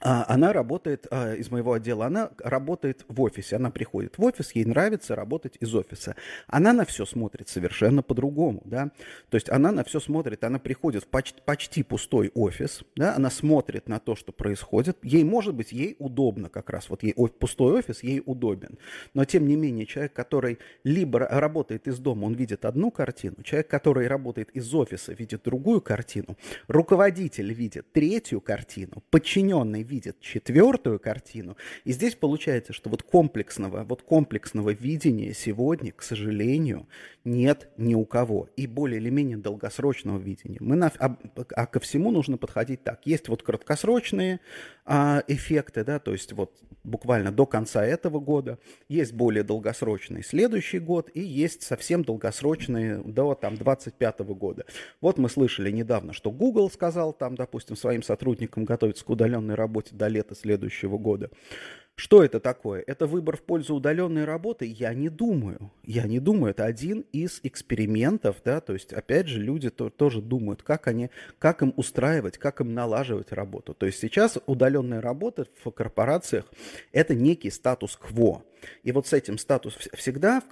она 0.00 0.52
работает 0.52 1.08
а, 1.10 1.34
из 1.34 1.50
моего 1.50 1.72
отдела, 1.72 2.06
она 2.06 2.30
работает 2.38 3.04
в 3.08 3.20
офисе, 3.20 3.56
она 3.56 3.70
приходит 3.70 4.16
в 4.16 4.22
офис, 4.22 4.52
ей 4.52 4.64
нравится 4.64 5.16
работать 5.16 5.56
из 5.58 5.74
офиса. 5.74 6.14
Она 6.46 6.72
на 6.72 6.84
все 6.84 7.04
смотрит 7.04 7.48
совершенно 7.48 8.02
по-другому, 8.02 8.62
да, 8.64 8.90
то 9.28 9.36
есть 9.36 9.50
она 9.50 9.72
на 9.72 9.82
все 9.82 9.98
смотрит, 9.98 10.44
она 10.44 10.60
приходит 10.60 11.02
в 11.02 11.08
почти, 11.08 11.40
почти 11.44 11.82
пустой 11.82 12.30
офис, 12.34 12.82
да, 12.94 13.16
она 13.16 13.28
смотрит 13.28 13.88
на 13.88 13.98
то, 13.98 14.14
что 14.14 14.30
происходит, 14.30 14.98
ей, 15.02 15.24
может 15.24 15.54
быть, 15.54 15.72
ей 15.72 15.96
удобно 15.98 16.48
как 16.48 16.70
раз, 16.70 16.88
вот 16.90 17.02
ей 17.02 17.14
пустой 17.14 17.80
офис, 17.80 18.04
ей 18.04 18.22
удобен, 18.24 18.78
но 19.14 19.24
тем 19.24 19.48
не 19.48 19.56
менее 19.56 19.84
человек, 19.84 20.12
который 20.12 20.58
либо 20.84 21.18
работает 21.18 21.88
из 21.88 21.98
дома, 21.98 22.26
он 22.26 22.34
видит 22.34 22.64
одну 22.64 22.92
картину, 22.92 23.42
человек, 23.42 23.66
который 23.66 24.06
работает 24.06 24.50
из 24.50 24.72
офиса, 24.72 25.12
видит 25.12 25.42
другую 25.42 25.80
картину, 25.80 26.36
руководитель 26.68 27.52
видит 27.52 27.90
третью 27.92 28.40
картину, 28.40 29.02
подчиненный 29.10 29.87
видит 29.88 30.20
четвертую 30.20 31.00
картину. 31.00 31.56
И 31.84 31.92
здесь 31.92 32.14
получается, 32.14 32.72
что 32.72 32.90
вот 32.90 33.02
комплексного, 33.02 33.84
вот 33.84 34.02
комплексного 34.02 34.70
видения 34.70 35.32
сегодня, 35.32 35.92
к 35.92 36.02
сожалению, 36.02 36.86
нет 37.24 37.68
ни 37.76 37.94
у 37.94 38.04
кого. 38.04 38.48
И 38.56 38.66
более 38.66 39.00
или 39.00 39.10
менее 39.10 39.38
долгосрочного 39.38 40.18
видения. 40.18 40.58
Мы 40.60 40.76
на, 40.76 40.92
а, 40.98 41.16
а 41.54 41.66
ко 41.66 41.80
всему 41.80 42.10
нужно 42.10 42.36
подходить 42.36 42.84
так. 42.84 43.00
Есть 43.04 43.28
вот 43.28 43.42
краткосрочные 43.42 44.40
а, 44.84 45.22
эффекты, 45.26 45.84
да, 45.84 45.98
то 45.98 46.12
есть 46.12 46.32
вот 46.32 46.52
буквально 46.84 47.30
до 47.30 47.46
конца 47.46 47.84
этого 47.84 48.20
года, 48.20 48.58
есть 48.88 49.12
более 49.12 49.42
долгосрочный 49.42 50.22
следующий 50.22 50.78
год 50.78 51.10
и 51.14 51.20
есть 51.20 51.62
совсем 51.62 52.02
долгосрочные 52.02 52.98
до 52.98 53.34
там 53.34 53.56
25 53.56 54.20
года. 54.20 54.64
Вот 55.00 55.18
мы 55.18 55.28
слышали 55.28 55.70
недавно, 55.70 56.12
что 56.12 56.30
Google 56.30 56.70
сказал 56.70 57.12
там, 57.12 57.34
допустим, 57.34 57.76
своим 57.76 58.02
сотрудникам 58.02 58.64
готовиться 58.64 59.04
к 59.04 59.10
удаленной 59.10 59.54
работе 59.54 59.77
до 59.92 60.08
лета 60.08 60.34
следующего 60.34 60.98
года. 60.98 61.30
Что 61.98 62.22
это 62.22 62.38
такое? 62.38 62.84
Это 62.86 63.08
выбор 63.08 63.36
в 63.36 63.42
пользу 63.42 63.74
удаленной 63.74 64.24
работы? 64.24 64.66
Я 64.66 64.94
не 64.94 65.08
думаю. 65.08 65.72
Я 65.82 66.04
не 66.04 66.20
думаю. 66.20 66.52
Это 66.52 66.64
один 66.64 67.04
из 67.10 67.40
экспериментов, 67.42 68.36
да, 68.44 68.60
то 68.60 68.72
есть, 68.72 68.92
опять 68.92 69.26
же, 69.26 69.40
люди 69.42 69.68
то, 69.68 69.90
тоже 69.90 70.22
думают, 70.22 70.62
как 70.62 70.86
они, 70.86 71.10
как 71.40 71.60
им 71.62 71.74
устраивать, 71.76 72.38
как 72.38 72.60
им 72.60 72.72
налаживать 72.72 73.32
работу. 73.32 73.74
То 73.74 73.86
есть 73.86 73.98
сейчас 73.98 74.38
удаленная 74.46 75.00
работа 75.00 75.48
в 75.64 75.72
корпорациях– 75.72 76.44
это 76.92 77.16
некий 77.16 77.50
статус-кво. 77.50 78.44
И 78.82 78.92
вот 78.92 79.06
с 79.06 79.12
этим 79.12 79.38
статусом 79.38 79.80
всегда, 79.94 80.42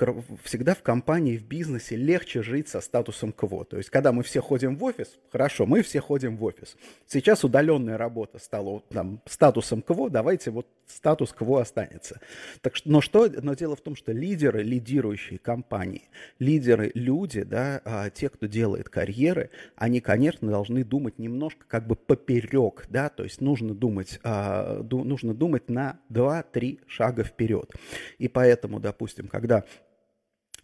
всегда 0.44 0.75
в 0.75 0.82
компании, 0.82 1.36
в 1.36 1.44
бизнесе 1.44 1.96
легче 1.96 2.42
жить 2.42 2.68
со 2.68 2.80
статусом 2.80 3.32
КВО. 3.32 3.64
То 3.64 3.76
есть, 3.76 3.90
когда 3.90 4.12
мы 4.12 4.22
все 4.22 4.40
ходим 4.40 4.76
в 4.76 4.84
офис, 4.84 5.18
хорошо, 5.30 5.66
мы 5.66 5.82
все 5.82 6.00
ходим 6.00 6.36
в 6.36 6.44
офис. 6.44 6.76
Сейчас 7.06 7.44
удаленная 7.44 7.98
работа 7.98 8.38
стала 8.38 8.80
там, 8.90 9.20
статусом 9.26 9.82
КВО, 9.82 10.10
давайте 10.10 10.50
вот 10.50 10.66
статус 10.86 11.32
КВО 11.32 11.60
останется. 11.60 12.20
Так 12.60 12.76
что, 12.76 12.90
но, 12.90 13.00
что, 13.00 13.28
но 13.42 13.54
дело 13.54 13.76
в 13.76 13.80
том, 13.80 13.96
что 13.96 14.12
лидеры, 14.12 14.62
лидирующие 14.62 15.38
компании, 15.38 16.08
лидеры, 16.38 16.90
люди, 16.94 17.42
да, 17.42 17.80
а, 17.84 18.10
те, 18.10 18.28
кто 18.28 18.46
делает 18.46 18.88
карьеры, 18.88 19.50
они, 19.75 20.00
конечно, 20.00 20.48
должны 20.48 20.84
думать 20.84 21.18
немножко 21.18 21.64
как 21.66 21.86
бы 21.86 21.96
поперек, 21.96 22.86
да, 22.88 23.08
то 23.08 23.25
есть 23.25 23.40
нужно 23.40 23.75
думать, 23.75 24.20
а, 24.22 24.82
нужно 24.82 25.34
думать 25.34 25.68
на 25.68 25.98
2-3 26.10 26.80
шага 26.86 27.25
вперед. 27.25 27.72
И 28.18 28.28
поэтому, 28.28 28.80
допустим, 28.80 29.28
когда 29.28 29.64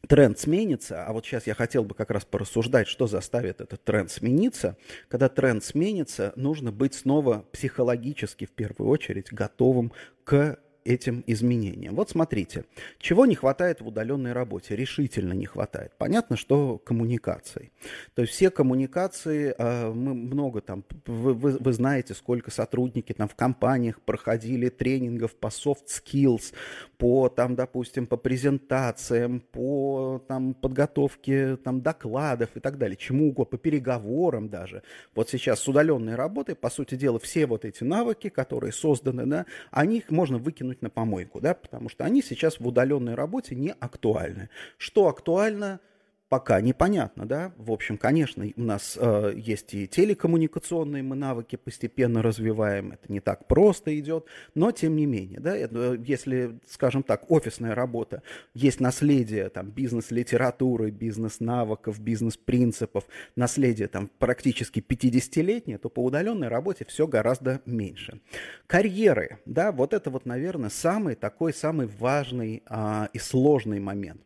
тренд 0.08 0.38
сменится, 0.38 1.04
а 1.04 1.12
вот 1.12 1.24
сейчас 1.24 1.46
я 1.46 1.54
хотел 1.54 1.84
бы 1.84 1.94
как 1.94 2.10
раз 2.10 2.24
порассуждать, 2.24 2.88
что 2.88 3.06
заставит 3.06 3.60
этот 3.60 3.84
тренд 3.84 4.10
смениться. 4.10 4.76
Когда 5.08 5.28
тренд 5.28 5.64
сменится, 5.64 6.32
нужно 6.36 6.72
быть 6.72 6.94
снова 6.94 7.44
психологически, 7.52 8.46
в 8.46 8.50
первую 8.50 8.90
очередь, 8.90 9.32
готовым 9.32 9.92
к 10.24 10.58
этим 10.84 11.22
изменениям. 11.26 11.94
Вот 11.94 12.10
смотрите, 12.10 12.64
чего 12.98 13.26
не 13.26 13.34
хватает 13.34 13.80
в 13.80 13.86
удаленной 13.86 14.32
работе? 14.32 14.76
Решительно 14.76 15.32
не 15.32 15.46
хватает. 15.46 15.92
Понятно, 15.98 16.36
что 16.36 16.78
коммуникаций. 16.78 17.72
То 18.14 18.22
есть 18.22 18.34
все 18.34 18.50
коммуникации, 18.50 19.54
а, 19.58 19.92
мы 19.92 20.14
много 20.14 20.60
там, 20.60 20.84
вы, 21.06 21.34
вы, 21.34 21.58
вы 21.58 21.72
знаете, 21.72 22.14
сколько 22.14 22.50
сотрудники 22.50 23.12
там 23.12 23.28
в 23.28 23.34
компаниях 23.34 24.00
проходили 24.00 24.68
тренингов 24.68 25.34
по 25.34 25.48
soft 25.48 25.86
skills, 25.88 26.52
по 26.98 27.28
там, 27.28 27.54
допустим, 27.54 28.06
по 28.06 28.16
презентациям, 28.16 29.40
по 29.40 30.22
там 30.28 30.54
подготовке 30.54 31.56
там 31.56 31.80
докладов 31.80 32.50
и 32.56 32.60
так 32.60 32.78
далее, 32.78 32.96
чему 32.96 33.28
угодно, 33.28 33.52
по 33.52 33.58
переговорам 33.58 34.48
даже. 34.48 34.82
Вот 35.14 35.28
сейчас 35.28 35.60
с 35.60 35.68
удаленной 35.68 36.14
работой, 36.14 36.54
по 36.54 36.70
сути 36.70 36.94
дела, 36.94 37.18
все 37.18 37.46
вот 37.46 37.64
эти 37.64 37.84
навыки, 37.84 38.28
которые 38.28 38.72
созданы, 38.72 39.26
да, 39.26 39.46
они 39.70 39.98
их 39.98 40.10
можно 40.10 40.38
выкинуть 40.38 40.72
выкинуть 40.73 40.83
на 40.83 40.91
помойку, 40.91 41.41
да, 41.41 41.55
потому 41.55 41.88
что 41.88 42.05
они 42.05 42.23
сейчас 42.23 42.59
в 42.59 42.67
удаленной 42.67 43.14
работе 43.14 43.55
не 43.55 43.75
актуальны. 43.79 44.49
Что 44.79 45.09
актуально– 45.09 45.81
пока 46.32 46.62
непонятно, 46.62 47.26
да. 47.26 47.52
В 47.58 47.70
общем, 47.70 47.98
конечно, 47.98 48.46
у 48.56 48.62
нас 48.62 48.96
э, 48.98 49.34
есть 49.36 49.74
и 49.74 49.86
телекоммуникационные 49.86 51.02
мы 51.02 51.14
навыки 51.14 51.56
постепенно 51.56 52.22
развиваем, 52.22 52.92
это 52.92 53.12
не 53.12 53.20
так 53.20 53.46
просто 53.46 53.98
идет, 53.98 54.24
но 54.54 54.72
тем 54.72 54.96
не 54.96 55.04
менее, 55.04 55.40
да, 55.40 55.54
э, 55.54 55.96
если, 56.02 56.58
скажем 56.66 57.02
так, 57.02 57.30
офисная 57.30 57.74
работа, 57.74 58.22
есть 58.54 58.80
наследие 58.80 59.50
там 59.50 59.70
бизнес-литературы, 59.72 60.90
бизнес-навыков, 60.90 62.00
бизнес-принципов, 62.00 63.04
наследие 63.36 63.88
там 63.88 64.08
практически 64.18 64.80
50-летнее, 64.80 65.76
то 65.76 65.90
по 65.90 66.02
удаленной 66.02 66.48
работе 66.48 66.86
все 66.88 67.06
гораздо 67.06 67.60
меньше. 67.66 68.22
Карьеры, 68.66 69.40
да, 69.44 69.70
вот 69.70 69.92
это 69.92 70.08
вот, 70.08 70.24
наверное, 70.24 70.70
самый 70.70 71.14
такой, 71.14 71.52
самый 71.52 71.88
важный 71.88 72.62
а, 72.64 73.10
и 73.12 73.18
сложный 73.18 73.80
момент. 73.80 74.22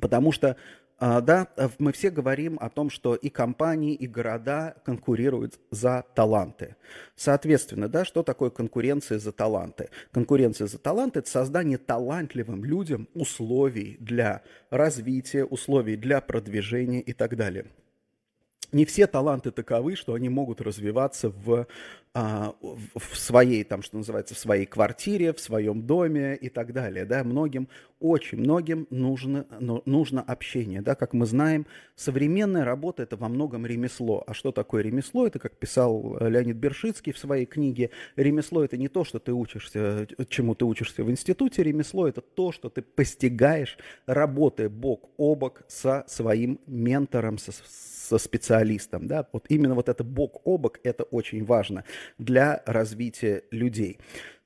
Потому 0.00 0.32
что 0.32 0.56
а, 1.00 1.20
да, 1.20 1.46
мы 1.78 1.92
все 1.92 2.10
говорим 2.10 2.58
о 2.60 2.68
том, 2.70 2.90
что 2.90 3.14
и 3.14 3.28
компании, 3.28 3.94
и 3.94 4.08
города 4.08 4.74
конкурируют 4.84 5.60
за 5.70 6.04
таланты. 6.14 6.74
Соответственно, 7.14 7.88
да, 7.88 8.04
что 8.04 8.24
такое 8.24 8.50
конкуренция 8.50 9.20
за 9.20 9.30
таланты? 9.30 9.90
Конкуренция 10.10 10.66
за 10.66 10.78
таланты– 10.78 11.18
это 11.20 11.30
создание 11.30 11.78
талантливым 11.78 12.64
людям 12.64 13.08
условий 13.14 13.96
для 14.00 14.42
развития, 14.70 15.44
условий 15.44 15.96
для 15.96 16.20
продвижения 16.20 17.00
и 17.00 17.12
так 17.12 17.36
далее 17.36 17.66
не 18.72 18.84
все 18.84 19.06
таланты 19.06 19.50
таковы, 19.50 19.96
что 19.96 20.14
они 20.14 20.28
могут 20.28 20.60
развиваться 20.60 21.30
в, 21.30 21.66
а, 22.14 22.54
в 22.60 23.16
своей, 23.16 23.64
там, 23.64 23.82
что 23.82 23.96
называется, 23.96 24.34
в 24.34 24.38
своей 24.38 24.66
квартире, 24.66 25.32
в 25.32 25.40
своем 25.40 25.82
доме 25.82 26.36
и 26.36 26.48
так 26.48 26.72
далее. 26.72 27.04
Да? 27.04 27.24
Многим, 27.24 27.68
очень 28.00 28.38
многим 28.38 28.86
нужно, 28.90 29.46
ну, 29.60 29.82
нужно 29.86 30.22
общение. 30.22 30.82
Да? 30.82 30.94
Как 30.94 31.12
мы 31.12 31.26
знаем, 31.26 31.66
современная 31.96 32.64
работа– 32.64 33.02
это 33.04 33.16
во 33.16 33.28
многом 33.28 33.64
ремесло. 33.66 34.24
А 34.26 34.34
что 34.34 34.52
такое 34.52 34.82
ремесло? 34.82 35.26
Это, 35.26 35.38
как 35.38 35.56
писал 35.56 36.18
Леонид 36.20 36.56
Бершицкий 36.56 37.12
в 37.12 37.18
своей 37.18 37.46
книге, 37.46 37.90
ремесло– 38.16 38.64
это 38.64 38.76
не 38.76 38.88
то, 38.88 39.04
что 39.04 39.18
ты 39.18 39.32
учишься, 39.32 40.06
чему 40.28 40.54
ты 40.54 40.64
учишься 40.64 41.04
в 41.04 41.10
институте, 41.10 41.62
ремесло– 41.62 42.08
это 42.08 42.20
то, 42.20 42.52
что 42.52 42.68
ты 42.68 42.82
постигаешь, 42.82 43.78
работая 44.06 44.68
бок 44.68 45.08
о 45.16 45.34
бок 45.34 45.62
со 45.68 46.04
своим 46.06 46.60
ментором, 46.66 47.38
со, 47.38 47.52
со 48.08 48.18
специалистом. 48.18 49.06
Да? 49.06 49.26
Вот 49.32 49.46
именно 49.48 49.74
вот 49.74 49.88
это 49.88 50.04
бок 50.04 50.40
о 50.44 50.58
бок, 50.58 50.80
это 50.82 51.04
очень 51.04 51.44
важно 51.44 51.84
для 52.18 52.62
развития 52.66 53.42
людей. 53.50 53.98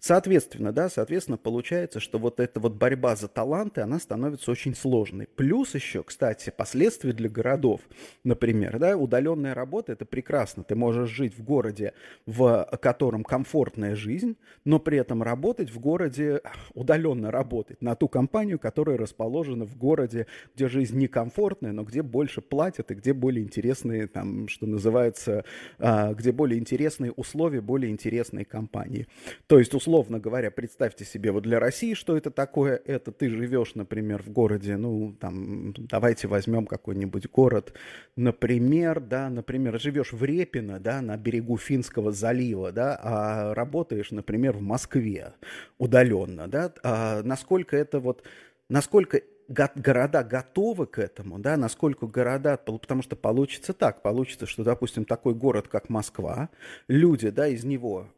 Соответственно, 0.05 0.73
да, 0.73 0.89
соответственно, 0.89 1.39
получается, 1.39 2.01
что 2.01 2.19
вот 2.19 2.41
эта 2.41 2.59
вот 2.59 2.75
борьба 2.75 3.15
за 3.15 3.29
таланты, 3.29 3.83
она 3.83 4.01
становится 4.01 4.51
очень 4.51 4.75
сложной. 4.75 5.29
Плюс 5.29 5.77
еще, 5.77 6.03
кстати, 6.03 6.51
последствия 6.51 7.13
для 7.13 7.29
городов. 7.29 7.83
Например, 8.25 8.81
да, 8.81 8.97
удаленная 8.97 9.55
работа– 9.55 9.93
это 9.95 10.05
прекрасно. 10.05 10.65
Ты 10.65 10.75
можешь 10.75 11.09
жить 11.09 11.39
в 11.39 11.45
городе, 11.45 11.93
в 12.27 12.69
котором 12.83 13.23
комфортная 13.23 13.95
жизнь, 13.95 14.37
но 14.65 14.81
при 14.81 14.99
этом 14.99 15.23
работать 15.23 15.71
в 15.71 15.79
городе, 15.79 16.41
удаленно 16.75 17.31
работать 17.31 17.81
на 17.81 17.95
ту 17.95 18.09
компанию, 18.09 18.59
которая 18.59 18.99
расположена 18.99 19.67
в 19.67 19.77
городе, 19.77 20.27
где 20.57 20.67
жизнь 20.67 20.99
некомфортная, 20.99 21.71
но 21.71 21.85
где 21.85 22.03
больше 22.03 22.41
платят 22.41 22.91
и 22.91 22.95
где 22.95 23.13
более 23.13 23.45
интересные, 23.45 24.09
там, 24.09 24.49
что 24.49 24.67
называется, 24.67 25.45
а, 25.79 26.13
где 26.13 26.33
более 26.33 26.59
интересные 26.59 27.13
условия, 27.13 27.61
более 27.61 27.93
интересные 27.93 28.45
компании. 28.45 29.07
То 29.47 29.61
есть, 29.61 29.73
условно 29.75 29.92
условно 29.93 30.19
говоря, 30.19 30.51
представьте 30.51 31.05
себе, 31.05 31.33
вот 31.33 31.43
для 31.43 31.61
России 31.61 31.93
что 31.93 32.17
это 32.17 32.31
такое? 32.31 32.81
Это 32.87 33.13
ты 33.13 33.29
живешь, 33.29 33.75
например, 33.75 34.23
в 34.23 34.31
городе, 34.31 34.79
ну, 34.79 35.15
там, 35.21 35.75
давайте 35.77 36.29
возьмем 36.29 36.65
какой-нибудь 36.65 37.29
город, 37.31 37.75
например, 38.17 39.01
да, 39.01 39.29
например, 39.29 39.79
живешь 39.79 40.15
в 40.15 40.25
Репино, 40.25 40.81
да, 40.81 41.03
на 41.03 41.19
берегу 41.19 41.59
Финского 41.59 42.11
залива, 42.11 42.73
да, 42.73 42.99
а 43.03 43.55
работаешь, 43.55 44.13
например, 44.13 44.57
в 44.57 44.63
Москве 44.63 45.35
удаленно, 45.77 46.49
да, 46.49 46.73
а 46.83 47.23
насколько 47.23 47.77
это 47.77 48.01
вот, 48.01 48.23
насколько 48.71 49.21
города 49.49 50.25
готовы 50.25 50.87
к 50.87 50.99
этому, 50.99 51.39
да, 51.39 51.59
насколько 51.59 52.07
города, 52.07 52.57
потому 52.57 53.03
что 53.03 53.15
получится 53.15 53.75
так, 53.75 54.01
получится, 54.01 54.47
что, 54.47 54.65
допустим, 54.65 55.05
такой 55.05 55.35
город, 55.35 55.69
как 55.69 55.91
Москва, 55.91 56.49
люди, 56.89 57.29
да, 57.29 57.47
из 57.47 57.63
него 57.63 58.09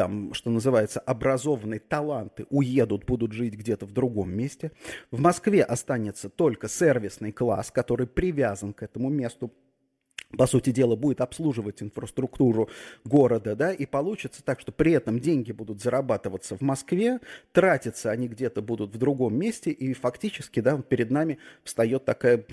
там, 0.00 0.32
что 0.32 0.48
называется, 0.48 0.98
образованные 0.98 1.78
таланты 1.78 2.46
уедут, 2.48 3.04
будут 3.04 3.32
жить 3.32 3.52
где-то 3.52 3.84
в 3.84 3.92
другом 3.92 4.34
месте. 4.34 4.72
В 5.10 5.20
Москве 5.20 5.62
останется 5.62 6.30
только 6.30 6.70
сервисный 6.70 7.32
класс, 7.32 7.70
который 7.70 8.06
привязан 8.06 8.72
к 8.72 8.82
этому 8.82 9.10
месту 9.10 9.52
по 10.36 10.46
сути 10.46 10.70
дела, 10.70 10.96
будет 10.96 11.20
обслуживать 11.20 11.82
инфраструктуру 11.82 12.68
города, 13.04 13.56
да, 13.56 13.72
и 13.72 13.86
получится 13.86 14.42
так, 14.44 14.60
что 14.60 14.72
при 14.72 14.92
этом 14.92 15.18
деньги 15.18 15.52
будут 15.52 15.82
зарабатываться 15.82 16.56
в 16.56 16.60
Москве, 16.60 17.20
тратиться 17.52 18.10
они 18.10 18.28
где-то 18.28 18.62
будут 18.62 18.94
в 18.94 18.98
другом 18.98 19.36
месте, 19.36 19.70
и 19.70 19.92
фактически, 19.92 20.60
да, 20.60 20.78
перед 20.78 21.10
нами 21.10 21.38
встает 21.64 22.04
такая, 22.04 22.44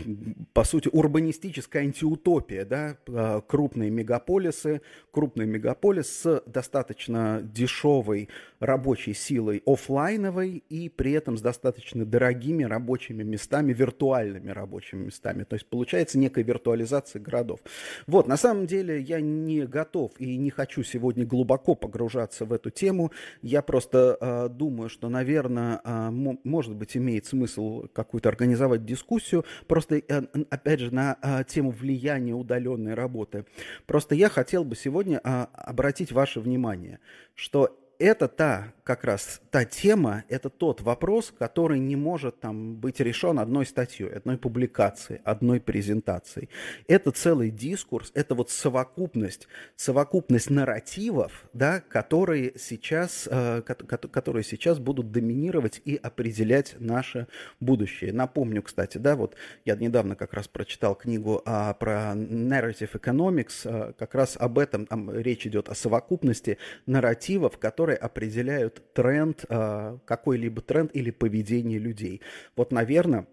по 0.53 0.63
сути, 0.63 0.89
урбанистическая 0.91 1.83
антиутопия, 1.83 2.65
да, 2.65 2.97
а, 3.07 3.41
крупные 3.41 3.89
мегаполисы, 3.89 4.81
крупный 5.11 5.45
мегаполис 5.45 6.07
с 6.07 6.43
достаточно 6.45 7.41
дешевой 7.43 8.29
рабочей 8.59 9.13
силой 9.13 9.61
офлайновой 9.65 10.63
и 10.69 10.89
при 10.89 11.11
этом 11.11 11.37
с 11.37 11.41
достаточно 11.41 12.05
дорогими 12.05 12.63
рабочими 12.63 13.23
местами, 13.23 13.73
виртуальными 13.73 14.49
рабочими 14.49 15.05
местами. 15.05 15.43
То 15.43 15.55
есть 15.55 15.67
получается 15.67 16.17
некая 16.17 16.43
виртуализация 16.43 17.21
городов. 17.21 17.59
Вот, 18.07 18.27
на 18.27 18.37
самом 18.37 18.67
деле 18.67 18.99
я 18.99 19.21
не 19.21 19.65
готов 19.65 20.11
и 20.19 20.37
не 20.37 20.49
хочу 20.49 20.83
сегодня 20.83 21.25
глубоко 21.25 21.75
погружаться 21.75 22.45
в 22.45 22.53
эту 22.53 22.69
тему. 22.69 23.11
Я 23.41 23.61
просто 23.61 24.17
э, 24.19 24.49
думаю, 24.49 24.89
что, 24.89 25.09
наверное, 25.09 25.81
э, 25.83 26.09
может 26.43 26.75
быть, 26.75 26.95
имеет 26.97 27.25
смысл 27.25 27.87
какую-то 27.93 28.29
организовать 28.29 28.85
дискуссию, 28.85 29.45
просто, 29.67 29.97
э, 29.97 30.21
опять 30.49 30.79
же, 30.79 30.93
на 30.93 31.17
э, 31.21 31.43
тему 31.47 31.71
влияния 31.71 32.33
удаленной 32.33 32.93
работы. 32.93 33.45
Просто 33.85 34.15
я 34.15 34.29
хотел 34.29 34.63
бы 34.63 34.75
сегодня 34.75 35.21
э, 35.23 35.45
обратить 35.53 36.11
ваше 36.11 36.39
внимание, 36.39 36.99
что 37.35 37.77
это 37.99 38.27
та, 38.27 38.73
как 38.87 39.03
раз 39.03 39.41
та 39.51 39.65
тема, 39.65 40.23
это 40.29 40.49
тот 40.49 40.79
вопрос, 40.79 41.33
который 41.37 41.77
не 41.77 41.97
может 41.97 42.39
там 42.39 42.77
быть 42.77 43.01
решен 43.01 43.37
одной 43.37 43.65
статьей, 43.65 44.07
одной 44.07 44.37
публикацией, 44.37 45.19
одной 45.25 45.59
презентацией. 45.59 46.47
Это 46.87 47.11
целый 47.11 47.51
дискурс, 47.51 48.11
это 48.13 48.33
вот 48.33 48.49
совокупность, 48.49 49.49
совокупность 49.75 50.49
нарративов, 50.49 51.49
да, 51.51 51.81
которые 51.81 52.53
сейчас, 52.57 53.27
э, 53.29 53.61
которые 53.61 54.45
сейчас 54.45 54.79
будут 54.79 55.11
доминировать 55.11 55.81
и 55.83 55.97
определять 55.97 56.77
наше 56.79 57.27
будущее. 57.59 58.13
Напомню, 58.13 58.61
кстати, 58.63 58.99
да, 58.99 59.17
вот 59.17 59.35
я 59.65 59.75
недавно 59.75 60.15
как 60.15 60.33
раз 60.33 60.47
прочитал 60.47 60.95
книгу 60.95 61.41
а, 61.45 61.73
про 61.73 62.13
narrative 62.15 62.91
economics, 62.93 63.65
а, 63.65 63.91
как 63.91 64.15
раз 64.15 64.37
об 64.39 64.57
этом 64.57 64.85
там 64.85 65.11
речь 65.11 65.45
идет 65.45 65.67
о 65.67 65.75
совокупности 65.75 66.57
нарративов, 66.85 67.57
которые 67.57 67.97
определяют 67.97 68.76
тренд, 68.79 69.45
а, 69.49 69.99
какой-либо 70.05 70.61
тренд 70.61 70.95
или 70.95 71.11
поведение 71.11 71.79
людей. 71.79 72.21
Вот, 72.55 72.71
наверное, 72.71 73.27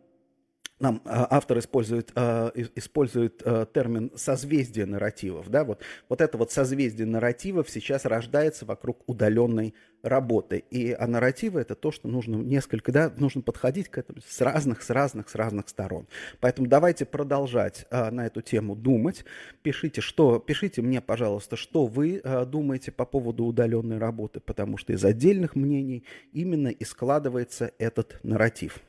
нам 0.84 1.00
а, 1.06 1.26
автор 1.30 1.58
использует, 1.58 2.12
а, 2.14 2.52
использует 2.54 3.42
термин 3.72 4.12
созвездие 4.14 4.86
нарративов. 4.86 5.48
Да? 5.48 5.64
Вот, 5.64 5.80
вот 6.08 6.20
это 6.20 6.36
вот 6.38 6.52
созвездие 6.52 7.06
нарративов 7.06 7.70
сейчас 7.70 8.04
рождается 8.04 8.66
вокруг 8.66 9.02
удаленной 9.06 9.74
работы. 10.02 10.64
И, 10.70 10.92
а 10.92 11.06
нарративы 11.06 11.60
это 11.60 11.74
то, 11.74 11.90
что 11.90 12.08
нужно 12.08 12.36
несколько, 12.36 12.92
да, 12.92 13.10
нужно 13.16 13.40
подходить 13.40 13.88
к 13.88 13.96
этому 13.96 14.20
с 14.20 14.40
разных, 14.42 14.82
с 14.82 14.90
разных, 14.90 15.30
с 15.30 15.34
разных 15.34 15.68
сторон. 15.70 16.06
Поэтому 16.40 16.68
давайте 16.68 17.06
продолжать 17.06 17.86
на 17.90 18.26
эту 18.26 18.42
тему 18.42 18.76
думать. 18.76 19.24
Пишите, 19.62 20.02
что, 20.02 20.38
пишите 20.38 20.82
мне, 20.82 21.00
пожалуйста, 21.00 21.56
что 21.56 21.86
вы 21.86 22.20
думаете 22.46 22.92
по 22.92 23.06
поводу 23.06 23.46
удаленной 23.46 23.96
работы, 23.96 24.40
потому 24.40 24.76
что 24.76 24.92
из 24.92 25.02
отдельных 25.02 25.56
мнений 25.56 26.04
именно 26.32 26.68
и 26.68 26.84
складывается 26.84 27.72
этот 27.78 28.20
нарратив. 28.22 28.80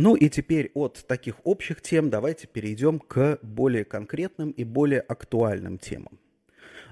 Ну 0.00 0.14
и 0.14 0.28
теперь 0.28 0.70
от 0.74 1.04
таких 1.08 1.44
общих 1.44 1.82
тем 1.82 2.08
давайте 2.08 2.46
перейдем 2.46 3.00
к 3.00 3.40
более 3.42 3.84
конкретным 3.84 4.52
и 4.52 4.62
более 4.62 5.00
актуальным 5.00 5.76
темам. 5.76 6.20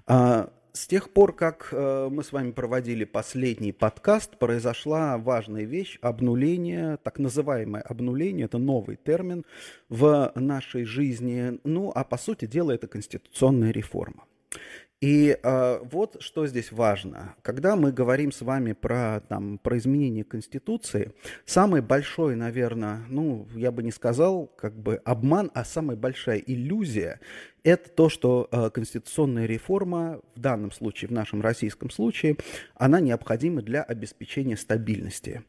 А, 0.09 0.53
с 0.73 0.88
тех 0.88 1.11
пор, 1.11 1.33
как 1.33 1.69
э, 1.71 2.09
мы 2.11 2.25
с 2.25 2.33
вами 2.33 2.51
проводили 2.51 3.05
последний 3.05 3.71
подкаст, 3.71 4.38
произошла 4.38 5.19
важная 5.19 5.62
вещь– 5.62 5.99
обнуление, 6.03 6.97
так 6.97 7.21
называемое 7.21 7.81
обнуление, 7.81 8.47
это 8.47 8.59
новый 8.59 8.97
термин 8.97 9.45
в 9.88 10.33
нашей 10.35 10.83
жизни. 10.83 11.61
Ну, 11.62 11.92
а 11.95 12.03
по 12.03 12.19
сути 12.19 12.47
дела 12.47 12.73
это 12.73 12.88
конституционная 12.88 13.71
реформа. 13.71 14.25
И 15.02 15.38
э, 15.42 15.80
вот 15.90 16.16
что 16.20 16.46
здесь 16.46 16.72
важно. 16.72 17.35
Когда 17.42 17.76
мы 17.76 17.92
говорим 17.92 18.32
с 18.32 18.40
вами 18.40 18.72
про, 18.72 19.20
там, 19.28 19.59
про 19.59 19.76
изменение 19.76 20.24
Конституции, 20.24 21.12
самый 21.44 21.82
большой, 21.82 22.35
наверное, 22.35 23.02
ну, 23.11 23.46
я 23.54 23.70
бы 23.70 23.82
не 23.82 23.90
сказал, 23.90 24.46
как 24.56 24.74
бы 24.74 24.96
обман, 25.04 25.50
а 25.52 25.64
самая 25.64 25.98
большая 25.98 26.38
иллюзия– 26.38 27.20
это 27.62 27.90
то, 27.90 28.09
что 28.09 28.48
э, 28.50 28.70
конституционная 28.70 29.44
реформа, 29.44 30.20
в 30.35 30.40
данном 30.40 30.70
случае, 30.70 31.09
в 31.09 31.12
нашем 31.12 31.42
российском 31.42 31.90
случае, 31.90 32.37
она 32.76 33.00
необходима 33.00 33.61
для 33.61 33.82
обеспечения 33.82 34.56
стабильности. 34.56 35.42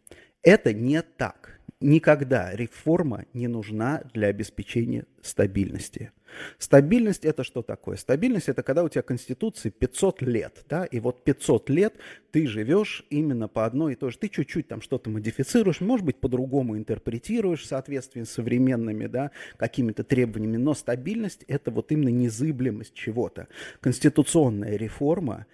Это 0.44 0.74
не 0.74 1.02
так. 1.02 1.60
Никогда 1.80 2.56
реформа 2.56 3.26
не 3.34 3.48
нужна 3.48 4.04
для 4.14 4.30
обеспечения 4.30 5.06
стабильности. 5.22 6.12
Стабильность 6.58 7.24
это 7.24 7.44
что 7.44 7.62
такое? 7.62 7.98
Стабильность 7.98 8.50
это 8.50 8.64
когда 8.64 8.84
у 8.84 8.90
тебя 8.90 9.02
конституции 9.02 9.70
500 9.70 10.22
лет, 10.24 10.66
да, 10.68 10.86
и 10.86 11.00
вот 11.00 11.24
500 11.24 11.70
лет 11.70 11.94
ты 12.32 12.48
живешь 12.48 13.06
именно 13.10 13.48
по 13.48 13.66
одной 13.66 13.94
и 13.94 13.96
той 13.96 14.12
же. 14.12 14.18
Ты 14.18 14.30
чуть-чуть 14.30 14.68
там 14.68 14.82
что-то 14.82 15.10
модифицируешь, 15.10 15.80
может 15.80 16.06
быть, 16.06 16.18
по-другому 16.18 16.78
интерпретируешь 16.78 17.62
в 17.62 17.68
соответствии 17.68 18.24
с 18.24 18.32
современными, 18.32 19.06
да, 19.06 19.32
какими-то 19.58 20.04
требованиями, 20.04 20.58
но 20.58 20.74
стабильность 20.74 21.44
это 21.48 21.72
вот 21.72 21.92
именно 21.92 22.10
незыблемость 22.10 22.94
чего-то. 22.94 23.48
Конституционная 23.82 24.76
реформа 24.76 25.46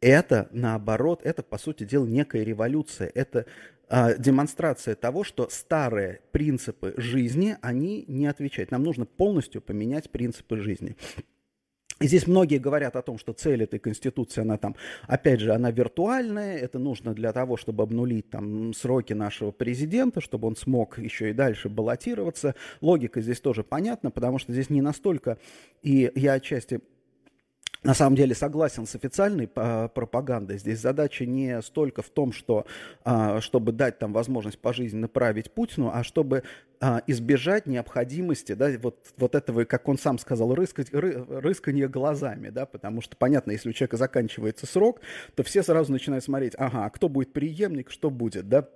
это, 0.00 0.48
наоборот, 0.52 1.22
это, 1.24 1.42
по 1.42 1.58
сути 1.58 1.84
дела, 1.84 2.06
некая 2.06 2.44
революция. 2.44 3.10
Это 3.14 3.46
демонстрация 3.90 4.94
того, 4.94 5.24
что 5.24 5.48
старые 5.50 6.20
принципы 6.32 6.94
жизни, 6.96 7.56
они 7.62 8.04
не 8.06 8.26
отвечают. 8.26 8.70
Нам 8.70 8.82
нужно 8.82 9.06
полностью 9.06 9.60
поменять 9.62 10.10
принципы 10.10 10.58
жизни. 10.58 10.96
И 12.00 12.06
здесь 12.06 12.28
многие 12.28 12.58
говорят 12.58 12.94
о 12.94 13.02
том, 13.02 13.18
что 13.18 13.32
цель 13.32 13.64
этой 13.64 13.80
конституции, 13.80 14.42
она 14.42 14.56
там, 14.56 14.76
опять 15.08 15.40
же, 15.40 15.52
она 15.52 15.72
виртуальная, 15.72 16.56
это 16.56 16.78
нужно 16.78 17.12
для 17.12 17.32
того, 17.32 17.56
чтобы 17.56 17.82
обнулить 17.82 18.30
там 18.30 18.72
сроки 18.72 19.14
нашего 19.14 19.50
президента, 19.50 20.20
чтобы 20.20 20.46
он 20.46 20.54
смог 20.54 20.98
еще 20.98 21.30
и 21.30 21.32
дальше 21.32 21.68
баллотироваться. 21.68 22.54
Логика 22.80 23.20
здесь 23.20 23.40
тоже 23.40 23.64
понятна, 23.64 24.12
потому 24.12 24.38
что 24.38 24.52
здесь 24.52 24.70
не 24.70 24.80
настолько, 24.80 25.38
и 25.82 26.12
я 26.14 26.34
отчасти 26.34 26.80
на 27.82 27.94
самом 27.94 28.16
деле 28.16 28.34
согласен 28.34 28.86
с 28.86 28.94
официальной 28.94 29.48
а, 29.54 29.88
пропагандой. 29.88 30.58
Здесь 30.58 30.80
задача 30.80 31.24
не 31.26 31.62
столько 31.62 32.02
в 32.02 32.10
том, 32.10 32.32
что, 32.32 32.66
а, 33.04 33.40
чтобы 33.40 33.72
дать 33.72 33.98
там 33.98 34.12
возможность 34.12 34.58
пожизненно 34.58 35.08
править 35.08 35.52
Путину, 35.52 35.90
а 35.92 36.02
чтобы 36.02 36.42
а, 36.80 37.02
избежать 37.06 37.66
необходимости, 37.66 38.52
да, 38.52 38.70
вот, 38.80 39.06
вот 39.16 39.34
этого, 39.34 39.64
как 39.64 39.88
он 39.88 39.98
сам 39.98 40.18
сказал, 40.18 40.54
рыскать, 40.54 40.92
ры, 40.92 41.24
рыскания 41.28 41.88
глазами, 41.88 42.50
да, 42.50 42.66
потому 42.66 43.00
что, 43.00 43.16
понятно, 43.16 43.52
если 43.52 43.70
у 43.70 43.72
человека 43.72 43.96
заканчивается 43.96 44.66
срок, 44.66 45.00
то 45.34 45.42
все 45.42 45.62
сразу 45.62 45.92
начинают 45.92 46.24
смотреть, 46.24 46.54
ага, 46.56 46.88
кто 46.90 47.08
будет 47.08 47.32
преемник, 47.32 47.90
что 47.90 48.10
будет, 48.10 48.48
да, 48.48 48.68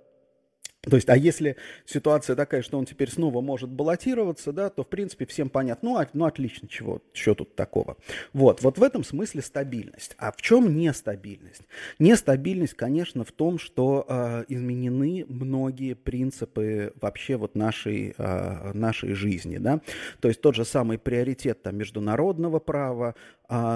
то 0.89 0.97
есть, 0.97 1.07
а 1.07 1.15
если 1.15 1.55
ситуация 1.85 2.35
такая, 2.35 2.61
что 2.61 2.77
он 2.77 2.85
теперь 2.85 3.09
снова 3.09 3.39
может 3.39 3.69
баллотироваться, 3.69 4.51
да, 4.51 4.69
то, 4.69 4.83
в 4.83 4.87
принципе, 4.87 5.25
всем 5.25 5.49
понятно, 5.49 5.89
ну, 5.89 5.97
а, 5.97 6.07
ну 6.11 6.25
отлично, 6.25 6.67
чего, 6.67 7.01
что 7.13 7.35
тут 7.35 7.55
такого. 7.55 7.95
Вот, 8.33 8.61
вот 8.61 8.77
в 8.77 8.83
этом 8.83 9.05
смысле 9.05 9.41
стабильность. 9.41 10.15
А 10.17 10.33
в 10.33 10.41
чем 10.41 10.75
нестабильность? 10.75 11.61
Нестабильность, 11.99 12.73
конечно, 12.73 13.23
в 13.23 13.31
том, 13.31 13.59
что 13.59 14.05
э, 14.09 14.43
изменены 14.49 15.25
многие 15.29 15.93
принципы 15.93 16.91
вообще 16.99 17.37
вот 17.37 17.55
нашей, 17.55 18.13
э, 18.17 18.71
нашей 18.73 19.13
жизни, 19.13 19.59
да. 19.59 19.79
То 20.19 20.27
есть 20.27 20.41
тот 20.41 20.55
же 20.55 20.65
самый 20.65 20.97
приоритет 20.97 21.61
там, 21.61 21.77
международного 21.77 22.59
права, 22.59 23.15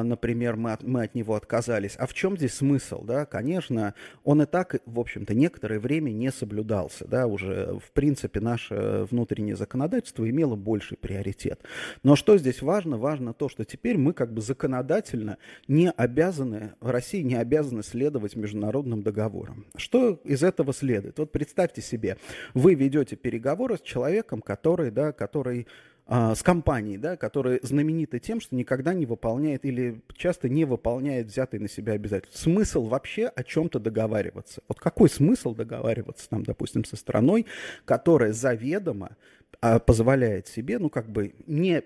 например, 0.03 0.55
мы 0.55 0.73
от, 0.73 0.83
мы 0.83 1.03
от 1.03 1.15
него 1.15 1.35
отказались. 1.35 1.95
А 1.97 2.07
в 2.07 2.13
чем 2.13 2.37
здесь 2.37 2.53
смысл, 2.53 3.03
да? 3.03 3.25
Конечно, 3.25 3.93
он 4.23 4.41
и 4.41 4.45
так, 4.45 4.75
в 4.85 4.99
общем-то, 4.99 5.33
некоторое 5.33 5.79
время 5.79 6.11
не 6.11 6.31
соблюдался, 6.31 7.07
да, 7.07 7.27
уже, 7.27 7.79
в 7.83 7.91
принципе, 7.91 8.39
наше 8.39 9.05
внутреннее 9.09 9.55
законодательство 9.55 10.29
имело 10.29 10.55
больший 10.55 10.97
приоритет. 10.97 11.61
Но 12.03 12.15
что 12.15 12.37
здесь 12.37 12.61
важно? 12.61 12.97
Важно 12.97 13.33
то, 13.33 13.49
что 13.49 13.65
теперь 13.65 13.97
мы 13.97 14.13
как 14.13 14.33
бы 14.33 14.41
законодательно 14.41 15.37
не 15.67 15.91
обязаны, 15.91 16.73
в 16.79 16.89
России 16.89 17.21
не 17.21 17.35
обязаны 17.35 17.83
следовать 17.83 18.35
международным 18.35 19.03
договорам. 19.03 19.65
Что 19.75 20.19
из 20.23 20.43
этого 20.43 20.73
следует? 20.73 21.19
Вот 21.19 21.31
представьте 21.31 21.81
себе, 21.81 22.17
вы 22.53 22.73
ведете 22.75 23.15
переговоры 23.15 23.77
с 23.77 23.81
человеком, 23.81 24.41
который, 24.41 24.91
да, 24.91 25.11
который 25.11 25.67
а, 26.09 26.35
с 26.35 26.41
компанией, 26.41 26.97
да, 26.97 27.17
которая 27.17 27.59
знаменита 27.63 28.17
тем, 28.17 28.39
что 28.39 28.55
никогда 28.55 28.93
не 28.93 29.05
выполняет 29.05 29.65
или 29.65 30.01
часто 30.15 30.47
не 30.47 30.63
выполняет 30.63 31.27
взятые 31.27 31.59
на 31.59 31.67
себя 31.67 31.93
обязательства. 31.93 32.39
Смысл 32.39 32.87
вообще 32.87 33.27
о 33.27 33.43
чем-то 33.43 33.79
договариваться? 33.79 34.61
Вот 34.69 34.79
какой 34.79 35.09
смысл 35.09 35.53
договариваться, 35.53 36.29
там, 36.29 36.43
допустим, 36.43 36.85
со 36.85 36.95
страной, 36.95 37.45
которая 37.83 38.31
заведомо 38.31 39.17
а, 39.59 39.79
позволяет 39.79 40.47
себе, 40.47 40.79
ну, 40.79 40.89
как 40.89 41.09
бы 41.09 41.35
не 41.45 41.83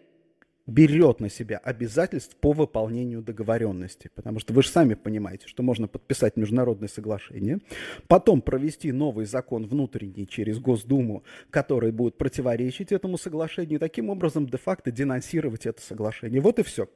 берет 0.68 1.20
на 1.20 1.30
себя 1.30 1.58
обязательств 1.58 2.36
по 2.36 2.54
выполнению 2.54 3.22
договоренности. 3.22 4.10
Потому 4.16 4.40
что 4.40 4.54
вы 4.54 4.64
же 4.64 4.70
сами 4.70 4.94
понимаете, 4.94 5.48
что 5.48 5.64
можно 5.64 5.88
подписать 5.88 6.38
международное 6.38 6.88
соглашение, 6.88 7.60
потом 8.08 8.42
провести 8.42 8.92
новый 8.92 9.26
закон 9.26 9.68
внутренний 9.68 10.28
через 10.28 10.60
Госдуму, 10.60 11.24
который 11.50 11.92
будет 11.92 12.18
противоречить 12.18 12.92
этому 12.92 13.18
соглашению, 13.18 13.76
и 13.76 13.80
таким 13.80 14.10
образом 14.10 14.48
де-факто 14.48 14.92
денонсировать 14.92 15.66
это 15.66 15.82
соглашение. 15.82 16.42
Вот 16.42 16.60
и 16.60 16.64
все. 16.64 16.88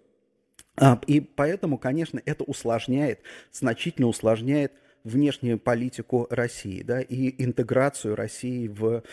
А, 0.78 1.00
и 1.08 1.22
поэтому, 1.22 1.78
конечно, 1.78 2.22
это 2.26 2.44
усложняет, 2.44 3.22
значительно 3.52 4.08
усложняет 4.08 4.74
внешнюю 5.06 5.60
политику 5.60 6.28
России, 6.30 6.82
да, 6.82 7.00
и 7.00 7.42
интеграцию 7.44 8.16
России 8.16 8.68
в 8.68 9.04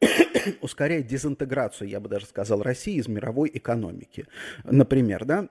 ускоряет 0.62 1.06
дезинтеграцию, 1.06 1.88
я 1.88 2.00
бы 2.00 2.08
даже 2.08 2.26
сказал, 2.26 2.62
России 2.62 2.94
из 2.94 3.08
мировой 3.08 3.50
экономики. 3.52 4.26
Например, 4.64 5.24
да, 5.24 5.48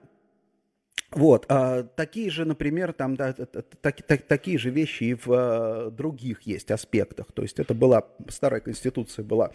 вот, 1.12 1.46
а, 1.48 1.82
такие 1.82 2.30
же, 2.30 2.44
например, 2.44 2.92
там, 2.92 3.16
да, 3.16 3.32
так, 3.32 4.02
так, 4.02 4.22
такие 4.22 4.58
же 4.58 4.70
вещи 4.70 5.04
и 5.04 5.14
в 5.14 5.26
а, 5.28 5.90
других 5.90 6.42
есть 6.42 6.70
аспектах. 6.70 7.32
То 7.32 7.42
есть 7.42 7.58
это 7.58 7.74
была, 7.74 8.06
старая 8.28 8.60
конституция 8.60 9.24
была 9.24 9.50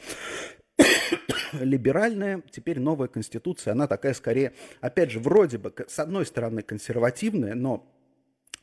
либеральная, 1.53 2.43
теперь 2.51 2.79
новая 2.79 3.08
конституция, 3.08 3.71
она 3.71 3.88
такая 3.88 4.13
скорее, 4.13 4.53
опять 4.81 5.12
же, 5.12 5.19
вроде 5.19 5.58
бы, 5.58 5.73
с 5.88 5.97
одной 5.97 6.25
стороны, 6.25 6.62
консервативная, 6.62 7.55
но 7.55 7.89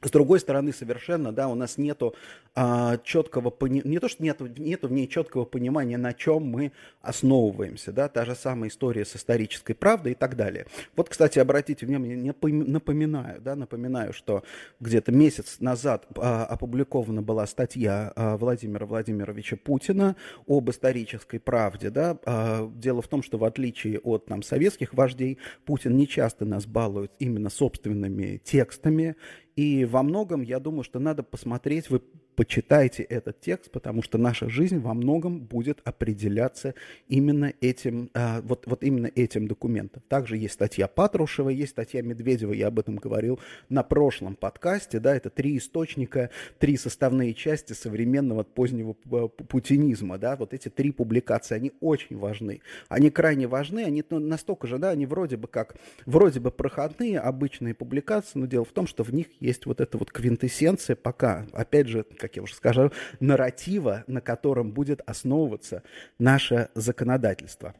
с 0.03 0.11
другой 0.11 0.41
стороны, 0.41 0.73
совершенно, 0.73 1.33
да, 1.33 1.49
у 1.49 1.55
нас 1.55 1.79
нету 1.79 2.15
а, 2.55 2.99
четкого 2.99 3.51
понимания, 3.51 3.88
не 3.88 3.99
то, 3.99 4.09
что 4.09 4.23
нету, 4.23 4.47
нету 4.47 4.88
в 4.88 4.93
ней 4.93 5.07
четкого 5.07 5.45
понимания, 5.45 5.97
на 5.97 6.12
чем 6.12 6.45
мы 6.45 6.73
основываемся, 7.01 7.93
да, 7.93 8.09
та 8.09 8.25
же 8.25 8.35
самая 8.35 8.69
история 8.69 9.05
с 9.05 9.17
исторической 9.17 9.75
правдой 9.75 10.12
и 10.12 10.15
так 10.15 10.37
далее. 10.37 10.67
Вот, 10.97 11.09
кстати, 11.09 11.38
обратите 11.38 11.87
внимание, 11.87 12.35
напоминаю, 12.43 13.41
да, 13.41 13.55
напоминаю, 13.55 14.12
что 14.12 14.43
где-то 14.81 15.12
месяц 15.12 15.57
назад 15.61 16.07
а, 16.17 16.45
опубликована 16.47 17.23
была 17.23 17.47
статья 17.47 18.12
а, 18.17 18.37
Владимира 18.37 18.87
Владимировича 18.87 19.57
Путина 19.57 20.17
об 20.47 20.69
исторической 20.69 21.38
правде, 21.38 21.91
да, 21.91 22.19
а, 22.27 22.69
дело 22.75 23.03
в 23.03 23.09
том, 23.09 23.23
что 23.23 23.38
в 23.38 23.45
отличие 23.45 24.01
от 24.01 24.29
нам 24.29 24.43
советских 24.43 24.95
вождей, 24.95 25.38
Путин 25.65 25.97
не 25.97 26.09
часто 26.09 26.45
нас 26.45 26.67
балует 26.67 27.12
именно 27.19 27.51
собственными 27.51 28.41
текстами, 28.43 29.17
и 29.57 29.85
во 29.85 30.03
многом, 30.03 30.43
я 30.43 30.59
думаю, 30.59 30.83
что 30.83 30.99
надо 30.99 31.23
посмотреть, 31.23 31.91
вы 31.91 32.01
почитайте 32.35 33.03
этот 33.03 33.40
текст, 33.40 33.71
потому 33.71 34.03
что 34.03 34.18
наша 34.18 34.49
жизнь 34.49 34.79
во 34.79 34.95
многом 34.95 35.40
будет 35.40 35.81
определяться 35.85 36.75
именно 37.09 37.53
этим, 37.61 38.11
а, 38.14 38.40
вот, 38.42 38.66
вот 38.66 38.83
именно 38.83 39.11
этим 39.14 39.47
документом. 39.47 40.03
Также 40.09 40.37
есть 40.37 40.55
статья 40.55 40.88
Патрушева, 40.88 41.51
есть 41.51 41.73
статья 41.73 42.03
Медведева, 42.03 42.53
я 42.53 42.68
об 42.68 42.79
этом 42.79 42.97
говорил 42.97 43.38
на 43.68 43.83
прошлом 43.83 44.35
подкасте, 44.37 44.99
да, 44.99 45.14
это 45.14 45.31
три 45.31 45.59
источника, 45.59 46.31
три 46.59 46.77
составные 46.77 47.35
части 47.35 47.73
современного 47.73 48.42
позднего 48.42 48.92
путинизма, 48.92 50.18
да, 50.18 50.37
вот 50.37 50.55
эти 50.55 50.68
три 50.68 50.92
публикации, 50.92 51.55
они 51.55 51.73
очень 51.81 52.16
важны. 52.18 52.61
Они 52.88 53.11
крайне 53.11 53.47
важны, 53.47 53.85
они 53.85 54.05
ну, 54.11 54.18
настолько 54.18 54.66
же, 54.66 54.79
да, 54.79 54.90
они 54.90 55.07
вроде 55.07 55.37
бы 55.37 55.49
как, 55.49 55.77
вроде 56.07 56.40
бы 56.40 56.51
проходные, 56.51 57.18
обычные 57.21 57.75
публикации, 57.75 58.38
но 58.38 58.47
дело 58.47 58.64
в 58.64 58.73
том, 58.73 58.87
что 58.87 59.05
в 59.05 59.12
них 59.12 59.27
есть 59.40 59.66
вот 59.66 59.81
эта 59.81 59.99
вот 59.99 60.11
квинтэссенция 60.11 60.97
пока, 60.97 61.47
опять 61.53 61.88
же, 61.88 62.05
как 62.22 62.37
я 62.37 62.42
уже 62.42 62.54
скажу, 62.54 62.92
нарратива, 63.18 64.04
на 64.06 64.20
котором 64.20 64.70
будет 64.70 65.00
основываться 65.06 65.82
наше 66.20 66.68
законодательство. 66.76 67.74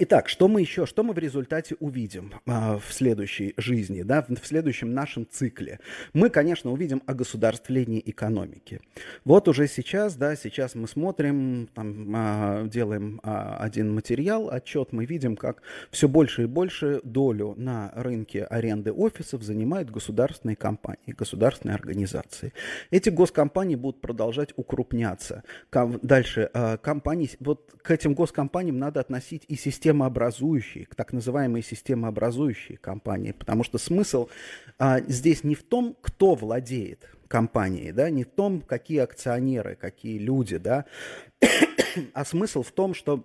Итак, 0.00 0.28
что 0.28 0.46
мы 0.46 0.60
еще, 0.60 0.86
что 0.86 1.02
мы 1.02 1.12
в 1.12 1.18
результате 1.18 1.74
увидим 1.80 2.32
а, 2.46 2.78
в 2.78 2.92
следующей 2.92 3.54
жизни, 3.56 4.02
да, 4.02 4.22
в, 4.22 4.28
в 4.28 4.46
следующем 4.46 4.94
нашем 4.94 5.26
цикле? 5.28 5.80
Мы, 6.12 6.30
конечно, 6.30 6.70
увидим 6.70 7.02
о 7.06 7.14
государствлении 7.14 8.00
экономики. 8.06 8.80
Вот 9.24 9.48
уже 9.48 9.66
сейчас, 9.66 10.14
да, 10.14 10.36
сейчас 10.36 10.76
мы 10.76 10.86
смотрим, 10.86 11.68
там, 11.74 12.12
а, 12.14 12.64
делаем 12.68 13.18
а, 13.24 13.56
один 13.58 13.92
материал, 13.92 14.48
отчет, 14.50 14.92
мы 14.92 15.04
видим, 15.04 15.34
как 15.34 15.62
все 15.90 16.06
больше 16.06 16.44
и 16.44 16.46
больше 16.46 17.00
долю 17.02 17.54
на 17.56 17.90
рынке 17.96 18.44
аренды 18.44 18.92
офисов 18.92 19.42
занимают 19.42 19.90
государственные 19.90 20.54
компании, 20.54 21.12
государственные 21.16 21.74
организации. 21.74 22.52
Эти 22.92 23.10
госкомпании 23.10 23.74
будут 23.74 24.00
продолжать 24.00 24.50
укрупняться. 24.54 25.42
Ком, 25.70 25.98
дальше, 26.02 26.48
а, 26.54 26.76
компании, 26.76 27.30
вот 27.40 27.74
к 27.82 27.90
этим 27.90 28.14
госкомпаниям 28.14 28.78
надо 28.78 29.00
относить 29.00 29.42
и 29.48 29.56
систему 29.56 29.87
системообразующие, 29.88 30.86
так 30.94 31.12
называемые 31.12 31.62
системообразующие 31.62 32.76
компании, 32.78 33.32
потому 33.32 33.64
что 33.64 33.78
смысл 33.78 34.28
а, 34.78 35.00
здесь 35.00 35.44
не 35.44 35.54
в 35.54 35.62
том, 35.62 35.96
кто 36.02 36.34
владеет 36.34 37.08
компанией, 37.26 37.92
да, 37.92 38.10
не 38.10 38.24
в 38.24 38.28
том, 38.28 38.60
какие 38.60 38.98
акционеры, 38.98 39.76
какие 39.76 40.18
люди, 40.18 40.58
да, 40.58 40.84
а 42.12 42.24
смысл 42.24 42.62
в 42.62 42.70
том, 42.72 42.94
что 42.94 43.24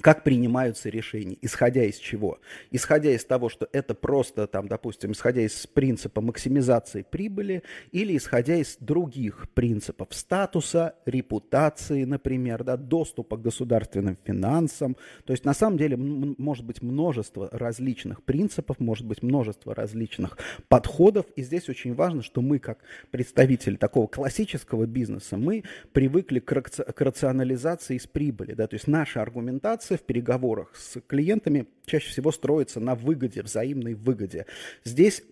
как 0.00 0.24
принимаются 0.24 0.88
решения, 0.88 1.36
исходя 1.42 1.84
из 1.84 1.96
чего? 1.96 2.40
Исходя 2.70 3.10
из 3.10 3.24
того, 3.24 3.48
что 3.48 3.68
это 3.72 3.94
просто, 3.94 4.46
там, 4.46 4.66
допустим, 4.66 5.12
исходя 5.12 5.42
из 5.42 5.66
принципа 5.66 6.20
максимизации 6.20 7.04
прибыли 7.08 7.62
или 7.90 8.16
исходя 8.16 8.56
из 8.56 8.76
других 8.80 9.50
принципов 9.54 10.08
статуса, 10.12 10.94
репутации, 11.04 12.04
например, 12.04 12.64
да, 12.64 12.76
доступа 12.76 13.36
к 13.36 13.42
государственным 13.42 14.16
финансам. 14.24 14.96
То 15.24 15.32
есть 15.32 15.44
на 15.44 15.52
самом 15.52 15.76
деле 15.76 15.96
может 15.96 16.64
быть 16.64 16.80
множество 16.80 17.48
различных 17.52 18.22
принципов, 18.22 18.80
может 18.80 19.06
быть 19.06 19.22
множество 19.22 19.74
различных 19.74 20.38
подходов. 20.68 21.26
И 21.36 21.42
здесь 21.42 21.68
очень 21.68 21.94
важно, 21.94 22.22
что 22.22 22.40
мы, 22.40 22.58
как 22.58 22.78
представители 23.10 23.76
такого 23.76 24.06
классического 24.06 24.86
бизнеса, 24.86 25.36
мы 25.36 25.64
привыкли 25.92 26.38
к, 26.38 26.52
рационализации 26.52 27.96
из 27.96 28.06
прибыли. 28.06 28.54
Да, 28.54 28.66
то 28.66 28.74
есть 28.74 28.86
наша 28.86 29.20
аргументация 29.20 29.81
коммуникация 29.82 29.98
в 29.98 30.02
переговорах 30.02 30.74
с 30.76 31.00
клиентами 31.00 31.66
чаще 31.86 32.10
всего 32.10 32.32
строится 32.32 32.80
на 32.80 32.94
выгоде, 32.94 33.42
взаимной 33.42 33.94
выгоде. 33.94 34.46
Здесь 34.84 35.22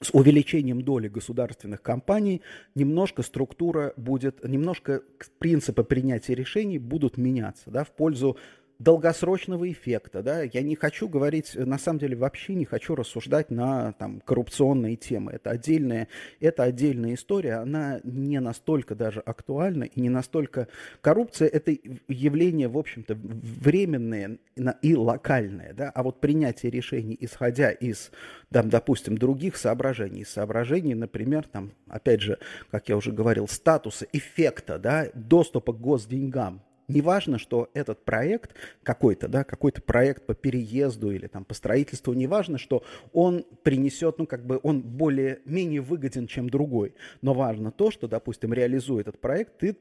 с 0.00 0.10
увеличением 0.12 0.82
доли 0.82 1.08
государственных 1.08 1.80
компаний 1.80 2.42
немножко 2.74 3.22
структура 3.22 3.92
будет, 3.96 4.42
немножко 4.42 5.02
принципы 5.38 5.84
принятия 5.84 6.34
решений 6.34 6.78
будут 6.78 7.18
меняться 7.18 7.70
да, 7.70 7.84
в 7.84 7.90
пользу 7.90 8.36
долгосрочного 8.82 9.70
эффекта, 9.70 10.22
да, 10.22 10.42
я 10.42 10.62
не 10.62 10.74
хочу 10.74 11.08
говорить, 11.08 11.54
на 11.54 11.78
самом 11.78 11.98
деле 12.00 12.16
вообще 12.16 12.54
не 12.54 12.64
хочу 12.64 12.94
рассуждать 12.94 13.50
на 13.50 13.92
там, 13.92 14.20
коррупционные 14.20 14.96
темы, 14.96 15.32
это 15.32 15.50
отдельная, 15.50 16.08
это 16.40 16.64
отдельная 16.64 17.14
история, 17.14 17.54
она 17.54 18.00
не 18.02 18.40
настолько 18.40 18.94
даже 18.94 19.20
актуальна 19.20 19.84
и 19.84 20.00
не 20.00 20.08
настолько, 20.08 20.68
коррупция 21.00 21.48
это 21.48 21.76
явление, 22.08 22.68
в 22.68 22.78
общем-то, 22.78 23.14
временное 23.14 24.38
и 24.82 24.96
локальное, 24.96 25.72
да, 25.74 25.90
а 25.90 26.02
вот 26.02 26.20
принятие 26.20 26.70
решений, 26.70 27.16
исходя 27.20 27.70
из, 27.70 28.10
там, 28.50 28.68
допустим, 28.68 29.16
других 29.16 29.56
соображений, 29.56 30.24
соображений, 30.24 30.94
например, 30.94 31.44
там, 31.44 31.72
опять 31.88 32.20
же, 32.20 32.38
как 32.70 32.88
я 32.88 32.96
уже 32.96 33.12
говорил, 33.12 33.46
статуса, 33.46 34.06
эффекта, 34.12 34.78
да, 34.78 35.08
доступа 35.14 35.72
к 35.72 35.80
госденьгам, 35.80 36.62
Неважно, 36.92 37.38
что 37.38 37.70
этот 37.74 38.04
проект 38.04 38.54
какой-то, 38.82 39.28
да, 39.28 39.44
какой-то 39.44 39.80
проект 39.80 40.26
по 40.26 40.34
переезду 40.34 41.10
или 41.10 41.26
там 41.26 41.44
по 41.44 41.54
строительству, 41.54 42.12
неважно, 42.12 42.58
что 42.58 42.84
он 43.12 43.44
принесет, 43.62 44.18
ну, 44.18 44.26
как 44.26 44.46
бы 44.46 44.60
он 44.62 44.82
более, 44.82 45.40
менее 45.44 45.80
выгоден, 45.80 46.26
чем 46.26 46.50
другой. 46.50 46.94
Но 47.22 47.32
важно 47.34 47.70
то, 47.70 47.90
что, 47.90 48.08
допустим, 48.08 48.52
реализуя 48.52 49.00
этот 49.00 49.20
проект, 49.20 49.58
ты 49.58 49.76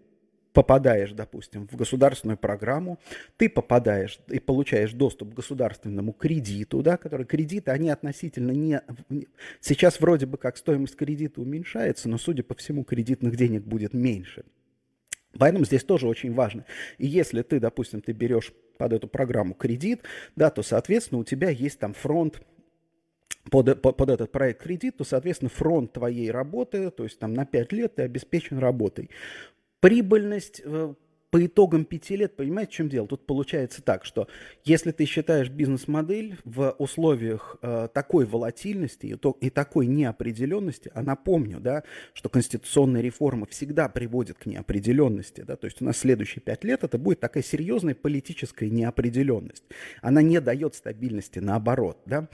попадаешь, 0.54 1.12
допустим, 1.12 1.68
в 1.68 1.76
государственную 1.76 2.38
программу, 2.38 3.00
ты 3.38 3.50
попадаешь 3.50 4.20
и 4.28 4.40
получаешь 4.40 4.94
доступ 4.94 5.32
к 5.32 5.36
государственному 5.36 6.14
кредиту, 6.14 6.82
да, 6.82 6.98
который 6.98 7.26
кредиты, 7.26 7.72
они 7.72 7.90
относительно 7.90 8.52
не... 8.52 8.82
Сейчас 9.60 10.00
вроде 10.00 10.26
бы 10.26 10.38
как 10.38 10.58
стоимость 10.58 10.96
кредита 10.96 11.42
уменьшается, 11.42 12.10
но, 12.10 12.18
судя 12.18 12.44
по 12.44 12.56
всему, 12.56 12.84
кредитных 12.84 13.36
денег 13.36 13.64
будет 13.64 13.94
меньше. 13.94 14.44
Поэтому 15.38 15.66
здесь 15.66 15.84
тоже 15.84 16.08
очень 16.08 16.34
важно. 16.34 16.66
И 16.98 17.08
если 17.08 17.42
ты, 17.42 17.60
допустим, 17.60 18.02
ты 18.02 18.12
берешь 18.12 18.54
под 18.78 18.94
эту 18.94 19.08
программу 19.08 19.54
кредит, 19.54 20.02
да, 20.36 20.50
то, 20.50 20.64
соответственно, 20.64 21.22
у 21.22 21.24
тебя 21.24 21.50
есть 21.50 21.80
там 21.80 21.94
фронт 21.94 22.42
под, 23.50 23.82
под, 23.82 23.98
под 23.98 24.10
этот 24.10 24.32
проект 24.32 24.62
кредит, 24.62 24.98
то, 24.98 25.04
соответственно, 25.04 25.50
фронт 25.50 25.94
твоей 25.94 26.30
работы, 26.32 26.92
то 26.92 27.04
есть 27.04 27.20
там 27.20 27.34
на 27.34 27.46
5 27.46 27.72
лет 27.72 27.96
ты 27.96 28.04
обеспечен 28.04 28.60
работой. 28.60 29.10
Прибыльность 29.80 30.62
э, 30.64 30.94
по 31.32 31.44
итогам 31.44 31.86
пяти 31.86 32.18
лет, 32.18 32.36
понимаете, 32.36 32.72
в 32.72 32.76
чем 32.76 32.90
дело? 32.90 33.08
Тут 33.08 33.26
получается 33.26 33.82
так, 33.82 34.04
что 34.06 34.28
если 34.66 34.92
ты 34.92 35.06
считаешь 35.06 35.50
бизнес-модель 35.50 36.38
в 36.44 36.76
условиях 36.78 37.56
э, 37.62 37.88
такой 37.94 38.26
волатильности 38.26 39.08
и, 39.08 39.16
то, 39.16 39.38
и 39.40 39.50
такой 39.50 39.88
неопределенности, 39.88 40.92
а 40.94 41.02
напомню, 41.02 41.62
да, 41.62 41.84
что 42.14 42.28
конституционная 42.28 43.02
реформа 43.02 43.46
всегда 43.48 43.88
приводит 43.88 44.38
к 44.38 44.46
неопределенности, 44.46 45.42
да, 45.42 45.56
то 45.56 45.66
есть 45.66 45.82
у 45.82 45.86
нас 45.86 45.98
следующие 45.98 46.42
пять 46.42 46.66
лет 46.66 46.84
это 46.84 46.98
будет 46.98 47.22
такая 47.22 47.44
серьезная 47.44 47.96
политическая 47.96 48.70
неопределенность. 48.70 49.64
Она 50.02 50.22
не 50.22 50.42
дает 50.42 50.76
стабильности, 50.76 51.40
наоборот, 51.40 51.98
да. 52.06 52.28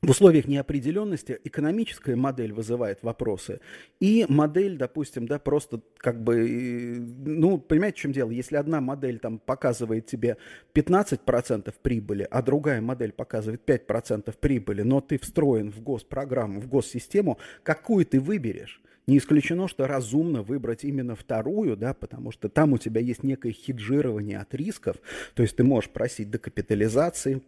В 0.00 0.10
условиях 0.10 0.46
неопределенности 0.46 1.40
экономическая 1.42 2.14
модель 2.14 2.52
вызывает 2.52 3.02
вопросы, 3.02 3.60
и 3.98 4.26
модель, 4.28 4.76
допустим, 4.76 5.26
да, 5.26 5.40
просто 5.40 5.80
как 5.96 6.22
бы, 6.22 6.96
ну, 7.26 7.58
понимаете, 7.58 7.96
в 7.96 8.00
чем 8.02 8.12
дело? 8.12 8.30
Если 8.30 8.54
одна 8.54 8.80
модель 8.80 9.18
там 9.18 9.40
показывает 9.40 10.06
тебе 10.06 10.36
15% 10.72 11.74
прибыли, 11.82 12.28
а 12.30 12.42
другая 12.42 12.80
модель 12.80 13.10
показывает 13.10 13.68
5% 13.68 14.32
прибыли, 14.38 14.82
но 14.82 15.00
ты 15.00 15.18
встроен 15.18 15.72
в 15.72 15.82
госпрограмму, 15.82 16.60
в 16.60 16.68
госсистему, 16.68 17.38
какую 17.64 18.06
ты 18.06 18.20
выберешь? 18.20 18.80
Не 19.08 19.18
исключено, 19.18 19.66
что 19.66 19.88
разумно 19.88 20.42
выбрать 20.42 20.84
именно 20.84 21.16
вторую, 21.16 21.76
да, 21.76 21.92
потому 21.92 22.30
что 22.30 22.48
там 22.48 22.72
у 22.72 22.78
тебя 22.78 23.00
есть 23.00 23.24
некое 23.24 23.50
хеджирование 23.50 24.38
от 24.38 24.54
рисков, 24.54 24.98
то 25.34 25.42
есть 25.42 25.56
ты 25.56 25.64
можешь 25.64 25.90
просить 25.90 26.30
докапитализации, 26.30 27.42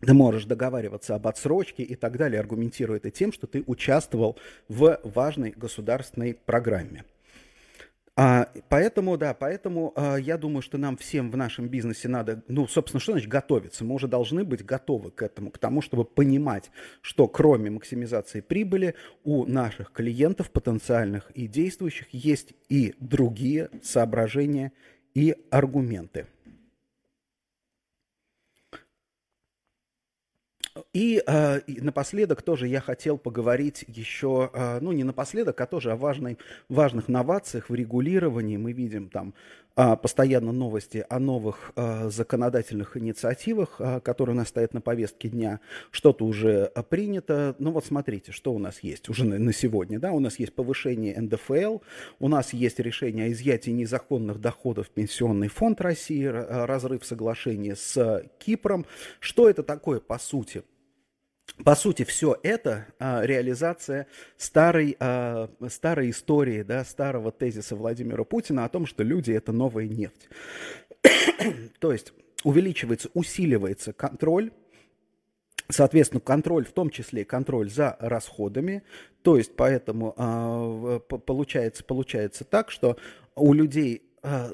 ты 0.00 0.14
можешь 0.14 0.44
договариваться 0.44 1.14
об 1.14 1.26
отсрочке 1.26 1.82
и 1.82 1.94
так 1.94 2.16
далее, 2.16 2.40
аргументируя 2.40 2.98
это 2.98 3.10
тем, 3.10 3.32
что 3.32 3.46
ты 3.46 3.64
участвовал 3.66 4.38
в 4.68 5.00
важной 5.02 5.50
государственной 5.50 6.34
программе. 6.34 7.04
А, 8.16 8.48
поэтому, 8.68 9.16
да, 9.16 9.34
поэтому 9.34 9.92
а, 9.96 10.16
я 10.16 10.38
думаю, 10.38 10.62
что 10.62 10.78
нам 10.78 10.96
всем 10.96 11.32
в 11.32 11.36
нашем 11.36 11.66
бизнесе 11.66 12.06
надо, 12.06 12.44
ну, 12.46 12.68
собственно, 12.68 13.00
что 13.00 13.12
значит 13.12 13.28
готовиться? 13.28 13.84
Мы 13.84 13.92
уже 13.96 14.06
должны 14.06 14.44
быть 14.44 14.64
готовы 14.64 15.10
к 15.10 15.20
этому, 15.20 15.50
к 15.50 15.58
тому, 15.58 15.82
чтобы 15.82 16.04
понимать, 16.04 16.70
что 17.00 17.26
кроме 17.26 17.70
максимизации 17.70 18.40
прибыли 18.40 18.94
у 19.24 19.46
наших 19.46 19.90
клиентов, 19.90 20.52
потенциальных 20.52 21.32
и 21.32 21.48
действующих, 21.48 22.06
есть 22.12 22.54
и 22.68 22.94
другие 23.00 23.68
соображения 23.82 24.70
и 25.14 25.34
аргументы. 25.50 26.26
И, 30.94 31.20
э, 31.26 31.60
и 31.66 31.80
напоследок 31.80 32.42
тоже 32.42 32.68
я 32.68 32.80
хотел 32.80 33.18
поговорить 33.18 33.84
еще, 33.88 34.48
э, 34.54 34.78
ну 34.80 34.92
не 34.92 35.02
напоследок, 35.02 35.60
а 35.60 35.66
тоже 35.66 35.90
о 35.90 35.96
важной, 35.96 36.38
важных 36.68 37.08
новациях 37.08 37.68
в 37.68 37.74
регулировании. 37.74 38.56
Мы 38.56 38.70
видим 38.70 39.08
там 39.08 39.34
э, 39.74 39.96
постоянно 39.96 40.52
новости 40.52 41.04
о 41.08 41.18
новых 41.18 41.72
э, 41.74 42.10
законодательных 42.10 42.96
инициативах, 42.96 43.80
э, 43.80 43.98
которые 44.02 44.36
у 44.36 44.38
нас 44.38 44.50
стоят 44.50 44.72
на 44.72 44.80
повестке 44.80 45.28
дня. 45.28 45.58
Что-то 45.90 46.24
уже 46.24 46.70
принято. 46.90 47.56
Ну 47.58 47.72
вот 47.72 47.84
смотрите, 47.84 48.30
что 48.30 48.54
у 48.54 48.60
нас 48.60 48.78
есть 48.78 49.08
уже 49.08 49.24
на, 49.24 49.36
на 49.36 49.52
сегодня. 49.52 49.98
Да? 49.98 50.12
У 50.12 50.20
нас 50.20 50.38
есть 50.38 50.54
повышение 50.54 51.20
НДФЛ, 51.20 51.78
у 52.20 52.28
нас 52.28 52.52
есть 52.52 52.78
решение 52.78 53.24
о 53.24 53.32
изъятии 53.32 53.72
незаконных 53.72 54.40
доходов 54.40 54.86
в 54.86 54.90
Пенсионный 54.90 55.48
фонд 55.48 55.80
России, 55.80 56.24
разрыв 56.24 57.04
соглашения 57.04 57.74
с 57.74 58.22
Кипром. 58.38 58.86
Что 59.18 59.50
это 59.50 59.64
такое 59.64 59.98
по 59.98 60.20
сути? 60.20 60.62
По 61.64 61.74
сути, 61.74 62.04
все 62.04 62.36
это 62.42 62.86
а, 62.98 63.22
реализация 63.22 64.06
старой, 64.36 64.96
а, 64.98 65.48
старой 65.68 66.10
истории, 66.10 66.62
да, 66.62 66.84
старого 66.84 67.30
тезиса 67.30 67.76
Владимира 67.76 68.24
Путина 68.24 68.64
о 68.64 68.68
том, 68.68 68.86
что 68.86 69.02
люди– 69.02 69.30
это 69.32 69.52
новая 69.52 69.86
нефть. 69.86 70.28
То 71.78 71.92
есть 71.92 72.12
увеличивается, 72.42 73.08
усиливается 73.14 73.92
контроль, 73.92 74.50
Соответственно, 75.70 76.20
контроль, 76.20 76.66
в 76.66 76.72
том 76.72 76.90
числе 76.90 77.24
контроль 77.24 77.70
за 77.70 77.96
расходами. 77.98 78.82
То 79.22 79.38
есть, 79.38 79.56
поэтому 79.56 80.12
а, 80.18 80.98
получается, 80.98 81.82
получается 81.84 82.44
так, 82.44 82.70
что 82.70 82.98
у 83.34 83.54
людей 83.54 84.02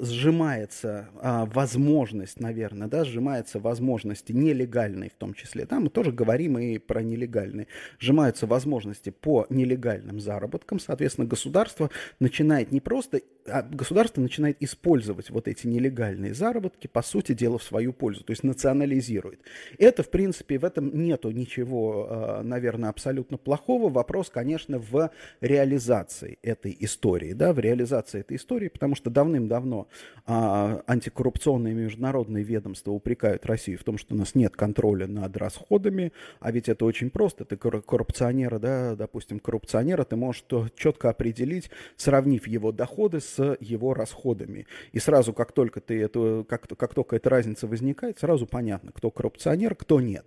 сжимается 0.01 1.07
а, 1.21 1.45
возможность, 1.45 2.41
наверное, 2.41 2.89
да, 2.89 3.05
сжимается 3.05 3.57
возможности 3.59 4.33
нелегальной 4.33 5.09
в 5.09 5.13
том 5.13 5.33
числе, 5.33 5.65
да, 5.65 5.79
мы 5.79 5.89
тоже 5.89 6.11
говорим 6.11 6.57
и 6.57 6.77
про 6.77 7.01
нелегальные, 7.01 7.67
сжимаются 7.97 8.45
возможности 8.47 9.11
по 9.11 9.45
нелегальным 9.49 10.19
заработкам, 10.19 10.77
соответственно, 10.79 11.25
государство 11.25 11.89
начинает 12.19 12.73
не 12.73 12.81
просто, 12.81 13.21
а 13.47 13.61
государство 13.61 14.19
начинает 14.19 14.57
использовать 14.61 15.29
вот 15.29 15.47
эти 15.47 15.67
нелегальные 15.67 16.33
заработки, 16.33 16.87
по 16.87 17.01
сути 17.01 17.31
дела, 17.31 17.57
в 17.57 17.63
свою 17.63 17.93
пользу, 17.93 18.25
то 18.25 18.31
есть 18.31 18.43
национализирует. 18.43 19.39
Это, 19.77 20.03
в 20.03 20.09
принципе, 20.09 20.59
в 20.59 20.65
этом 20.65 21.01
нету 21.01 21.31
ничего, 21.31 22.07
а, 22.09 22.43
наверное, 22.43 22.89
абсолютно 22.89 23.37
плохого, 23.37 23.89
вопрос, 23.89 24.29
конечно, 24.29 24.79
в 24.79 25.11
реализации 25.39 26.39
этой 26.41 26.75
истории, 26.81 27.31
да, 27.31 27.53
в 27.53 27.59
реализации 27.59 28.19
этой 28.19 28.35
истории, 28.35 28.67
потому 28.67 28.95
что 28.95 29.09
давным-давно 29.09 29.60
давно 29.61 29.87
а, 30.25 30.81
антикоррупционные 30.87 31.73
международные 31.73 32.43
ведомства 32.43 32.91
упрекают 32.91 33.45
Россию 33.45 33.77
в 33.79 33.83
том, 33.83 33.97
что 33.97 34.15
у 34.15 34.17
нас 34.17 34.35
нет 34.35 34.55
контроля 34.55 35.07
над 35.07 35.35
расходами, 35.37 36.13
а 36.39 36.51
ведь 36.51 36.69
это 36.69 36.85
очень 36.85 37.09
просто. 37.09 37.45
Ты 37.45 37.57
коррупционера, 37.57 38.59
да, 38.59 38.95
допустим, 38.95 39.39
коррупционера 39.39 40.03
ты 40.03 40.15
можешь 40.15 40.43
четко 40.75 41.09
определить, 41.09 41.69
сравнив 41.95 42.47
его 42.47 42.71
доходы 42.71 43.19
с 43.19 43.57
его 43.59 43.93
расходами. 43.93 44.65
И 44.93 44.99
сразу, 44.99 45.33
как 45.33 45.51
только 45.51 45.79
ты 45.79 46.01
эту, 46.01 46.45
как, 46.47 46.67
как 46.67 46.93
только 46.93 47.15
эта 47.15 47.29
разница 47.29 47.67
возникает, 47.67 48.19
сразу 48.19 48.47
понятно, 48.47 48.91
кто 48.91 49.11
коррупционер, 49.11 49.75
кто 49.75 50.01
нет. 50.01 50.25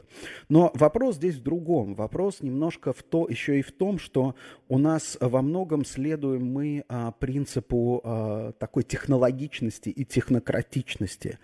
Но 0.48 0.70
вопрос 0.74 1.16
здесь 1.16 1.36
в 1.36 1.42
другом. 1.42 1.94
Вопрос 1.94 2.40
немножко 2.40 2.92
в 2.92 3.02
то, 3.02 3.26
еще 3.28 3.58
и 3.58 3.62
в 3.62 3.72
том, 3.72 3.98
что 3.98 4.34
у 4.68 4.78
нас 4.78 5.16
во 5.20 5.42
многом 5.42 5.84
следуем 5.84 6.46
мы 6.46 6.84
а, 6.88 7.12
принципу 7.12 8.00
а, 8.04 8.52
такой 8.52 8.82
технологии 8.82 9.23
технологичности 9.24 9.88
и 9.88 10.04
технократичности. 10.04 11.38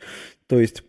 То 0.47 0.59
есть 0.59 0.85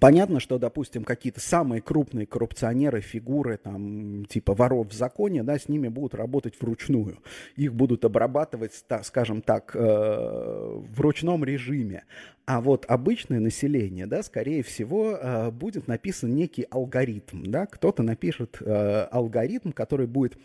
Понятно, 0.00 0.40
что, 0.40 0.58
допустим, 0.58 1.04
какие-то 1.04 1.38
самые 1.38 1.80
крупные 1.80 2.26
коррупционеры, 2.26 3.00
фигуры, 3.00 3.58
там, 3.58 4.24
типа 4.24 4.52
воров 4.52 4.88
в 4.88 4.92
законе, 4.92 5.44
да, 5.44 5.56
с 5.56 5.68
ними 5.68 5.86
будут 5.86 6.16
работать 6.16 6.60
вручную. 6.60 7.18
Их 7.54 7.72
будут 7.72 8.04
обрабатывать, 8.04 8.84
так, 8.88 9.04
скажем 9.04 9.40
так, 9.40 9.70
э, 9.76 9.78
в 9.78 11.00
ручном 11.00 11.44
режиме. 11.44 12.02
А 12.44 12.60
вот 12.60 12.86
обычное 12.88 13.38
население, 13.38 14.06
да, 14.06 14.24
скорее 14.24 14.64
всего, 14.64 15.12
э, 15.12 15.50
будет 15.52 15.86
написан 15.86 16.34
некий 16.34 16.66
алгоритм. 16.70 17.44
Да? 17.44 17.66
Кто-то 17.66 18.02
напишет 18.02 18.56
э, 18.60 19.06
алгоритм, 19.12 19.70
который 19.70 20.08
будет 20.08 20.36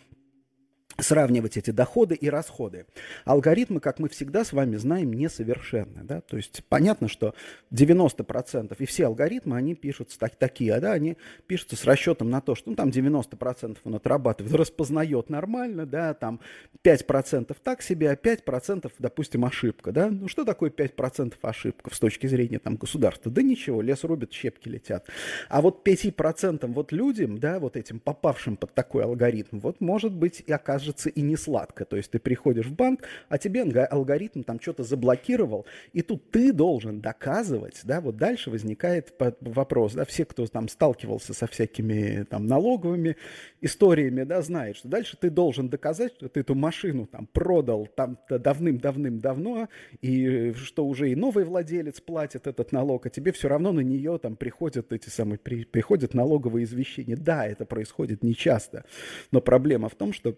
сравнивать 1.02 1.58
эти 1.58 1.72
доходы 1.72 2.16
и 2.16 2.30
расходы. 2.30 2.86
Алгоритмы, 3.26 3.80
как 3.80 4.00
мы 4.00 4.10
всегда 4.10 4.44
с 4.44 4.54
вами 4.54 4.76
знаем, 4.78 5.14
несовершенны. 5.14 6.04
Да? 6.04 6.22
То 6.22 6.38
есть 6.38 6.64
понятно, 6.70 7.08
что 7.08 7.34
90% 7.72 8.76
и 8.78 8.86
все 8.86 9.06
алгоритмы, 9.06 9.58
они 9.58 9.76
пишутся 9.76 10.20
так, 10.20 10.36
такие, 10.36 10.80
да, 10.80 10.94
они 10.94 11.18
пишутся 11.48 11.76
с 11.76 11.86
расчетом 11.86 12.30
на 12.30 12.42
то, 12.42 12.56
что 12.56 12.70
ну, 12.70 12.76
там 12.76 12.90
90% 12.90 13.78
он 13.84 13.96
отрабатывает, 13.96 14.54
распознает 14.56 15.30
нормально, 15.30 15.86
да, 15.86 16.14
там 16.14 16.40
5% 16.84 17.56
так 17.64 17.82
себе, 17.82 18.12
а 18.12 18.16
5% 18.16 18.92
допустим 19.00 19.46
ошибка. 19.46 19.92
Да? 19.92 20.10
Ну 20.10 20.28
что 20.28 20.46
такое 20.46 20.70
5% 20.70 21.36
ошибка 21.42 21.94
с 21.94 22.00
точки 22.00 22.28
зрения 22.28 22.60
там, 22.60 22.76
государства? 22.76 23.32
Да 23.32 23.42
ничего, 23.42 23.82
лес 23.82 24.04
рубит, 24.04 24.34
щепки 24.34 24.70
летят. 24.70 25.08
А 25.50 25.62
вот 25.62 25.88
5% 25.88 26.66
вот 26.68 26.92
людям, 26.92 27.40
да, 27.40 27.60
вот 27.60 27.78
этим 27.78 28.00
попавшим 28.00 28.58
под 28.58 28.74
такой 28.74 29.04
алгоритм, 29.04 29.60
вот 29.60 29.82
может 29.82 30.14
быть 30.14 30.44
и 30.46 30.52
окажется 30.52 30.89
кажется 30.90 31.10
и 31.10 31.22
не 31.22 31.38
сладко. 31.38 31.86
То 31.86 31.98
есть 31.98 32.12
ты 32.12 32.20
приходишь 32.20 32.66
в 32.66 32.74
банк, 32.74 33.04
а 33.30 33.38
тебе 33.38 33.62
алгоритм 33.62 34.42
там 34.42 34.60
что-то 34.60 34.84
заблокировал, 34.84 35.66
и 35.94 36.02
тут 36.02 36.32
ты 36.32 36.52
должен 36.52 37.02
доказывать, 37.02 37.82
да, 37.84 38.02
вот 38.02 38.18
дальше 38.18 38.50
возникает 38.50 39.14
вопрос, 39.42 39.94
да, 39.94 40.06
все, 40.06 40.26
кто 40.26 40.46
там 40.48 40.68
сталкивался 40.68 41.34
со 41.34 41.46
всякими 41.48 42.26
там 42.30 42.48
налоговыми 42.48 43.16
историями, 43.62 44.24
да, 44.24 44.42
знают, 44.42 44.78
что 44.78 44.88
дальше 44.88 45.18
ты 45.18 45.30
должен 45.30 45.70
доказать, 45.70 46.14
что 46.16 46.28
ты 46.28 46.40
эту 46.40 46.56
машину 46.56 47.06
там 47.06 47.28
продал 47.28 47.88
там 47.96 48.18
давным-давным-давно, 48.30 49.70
и 50.02 50.54
что 50.54 50.86
уже 50.86 51.12
и 51.12 51.16
новый 51.16 51.44
владелец 51.44 52.02
платит 52.02 52.48
этот 52.48 52.72
налог, 52.72 53.06
а 53.06 53.10
тебе 53.10 53.32
все 53.32 53.48
равно 53.48 53.72
на 53.72 53.82
нее 53.82 54.18
там 54.18 54.36
приходят 54.36 54.92
эти 54.92 55.10
самые, 55.10 55.38
при, 55.38 55.66
приходят 55.66 56.14
налоговые 56.14 56.64
извещения. 56.64 57.16
Да, 57.16 57.46
это 57.46 57.66
происходит 57.66 58.24
нечасто, 58.24 58.86
но 59.32 59.42
проблема 59.42 59.90
в 59.90 59.96
том, 59.96 60.14
что 60.14 60.36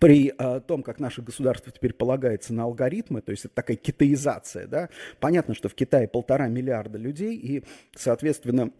при 0.00 0.32
а, 0.36 0.60
том, 0.60 0.82
как 0.82 1.00
наше 1.00 1.22
государство 1.22 1.72
теперь 1.72 1.92
полагается 1.92 2.52
на 2.54 2.64
алгоритмы, 2.64 3.20
то 3.20 3.30
есть 3.30 3.44
это 3.44 3.54
такая 3.54 3.76
китаизация, 3.76 4.66
да, 4.66 4.88
понятно, 5.20 5.54
что 5.54 5.68
в 5.68 5.74
Китае 5.74 6.08
полтора 6.08 6.48
миллиарда 6.48 6.98
людей, 6.98 7.36
и, 7.36 7.64
соответственно, 7.94 8.70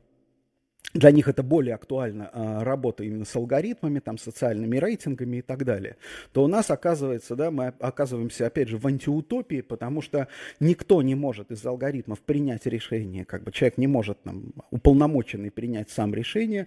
для 0.95 1.11
них 1.11 1.29
это 1.29 1.43
более 1.43 1.75
актуально 1.75 2.31
а, 2.33 2.65
работа 2.65 3.05
именно 3.05 3.25
с 3.25 3.37
алгоритмами, 3.37 3.99
там, 3.99 4.19
социальными 4.19 4.79
рейтингами 4.79 5.39
и 5.39 5.43
так 5.43 5.65
далее, 5.65 5.97
то 6.33 6.45
у 6.45 6.47
нас 6.47 6.71
оказывается, 6.71 7.37
да, 7.37 7.51
мы 7.51 7.75
оказываемся 7.81 8.47
опять 8.47 8.69
же 8.69 8.79
в 8.79 8.87
антиутопии, 8.87 9.61
потому 9.61 10.01
что 10.01 10.29
никто 10.61 11.03
не 11.03 11.15
может 11.15 11.51
из 11.51 11.65
алгоритмов 11.67 12.21
принять 12.21 12.67
решение, 12.67 13.25
как 13.25 13.43
бы 13.43 13.53
человек 13.53 13.79
не 13.79 13.87
может 13.87 14.23
там, 14.23 14.53
уполномоченный 14.71 15.51
принять 15.51 15.91
сам 15.91 16.15
решение, 16.15 16.67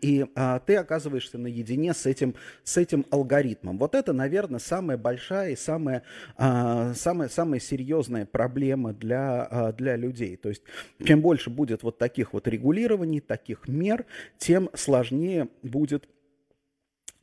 и 0.00 0.26
а, 0.34 0.58
ты 0.60 0.76
оказываешься 0.76 1.38
наедине 1.38 1.94
с 1.94 2.06
этим, 2.06 2.34
с 2.64 2.76
этим 2.76 3.06
алгоритмом. 3.10 3.78
Вот 3.78 3.94
это, 3.94 4.12
наверное, 4.12 4.60
самая 4.60 4.96
большая 4.96 5.52
и 5.52 5.56
самая, 5.56 6.02
а, 6.36 6.94
самая, 6.94 7.28
самая 7.28 7.60
серьезная 7.60 8.26
проблема 8.26 8.92
для, 8.92 9.44
а, 9.44 9.72
для 9.72 9.96
людей. 9.96 10.36
То 10.36 10.48
есть 10.48 10.62
чем 11.04 11.20
больше 11.20 11.50
будет 11.50 11.82
вот 11.82 11.98
таких 11.98 12.32
вот 12.32 12.46
регулирований, 12.48 13.20
таких 13.20 13.68
мер, 13.68 14.06
тем 14.38 14.70
сложнее 14.74 15.48
будет 15.62 16.08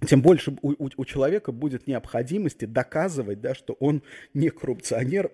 тем 0.05 0.21
больше 0.21 0.55
у, 0.61 0.71
у, 0.71 0.89
у 0.95 1.05
человека 1.05 1.51
будет 1.51 1.87
необходимости 1.87 2.65
доказывать, 2.65 3.41
да, 3.41 3.55
что 3.55 3.73
он 3.79 4.03
не 4.35 4.49
коррупционер, 4.49 5.31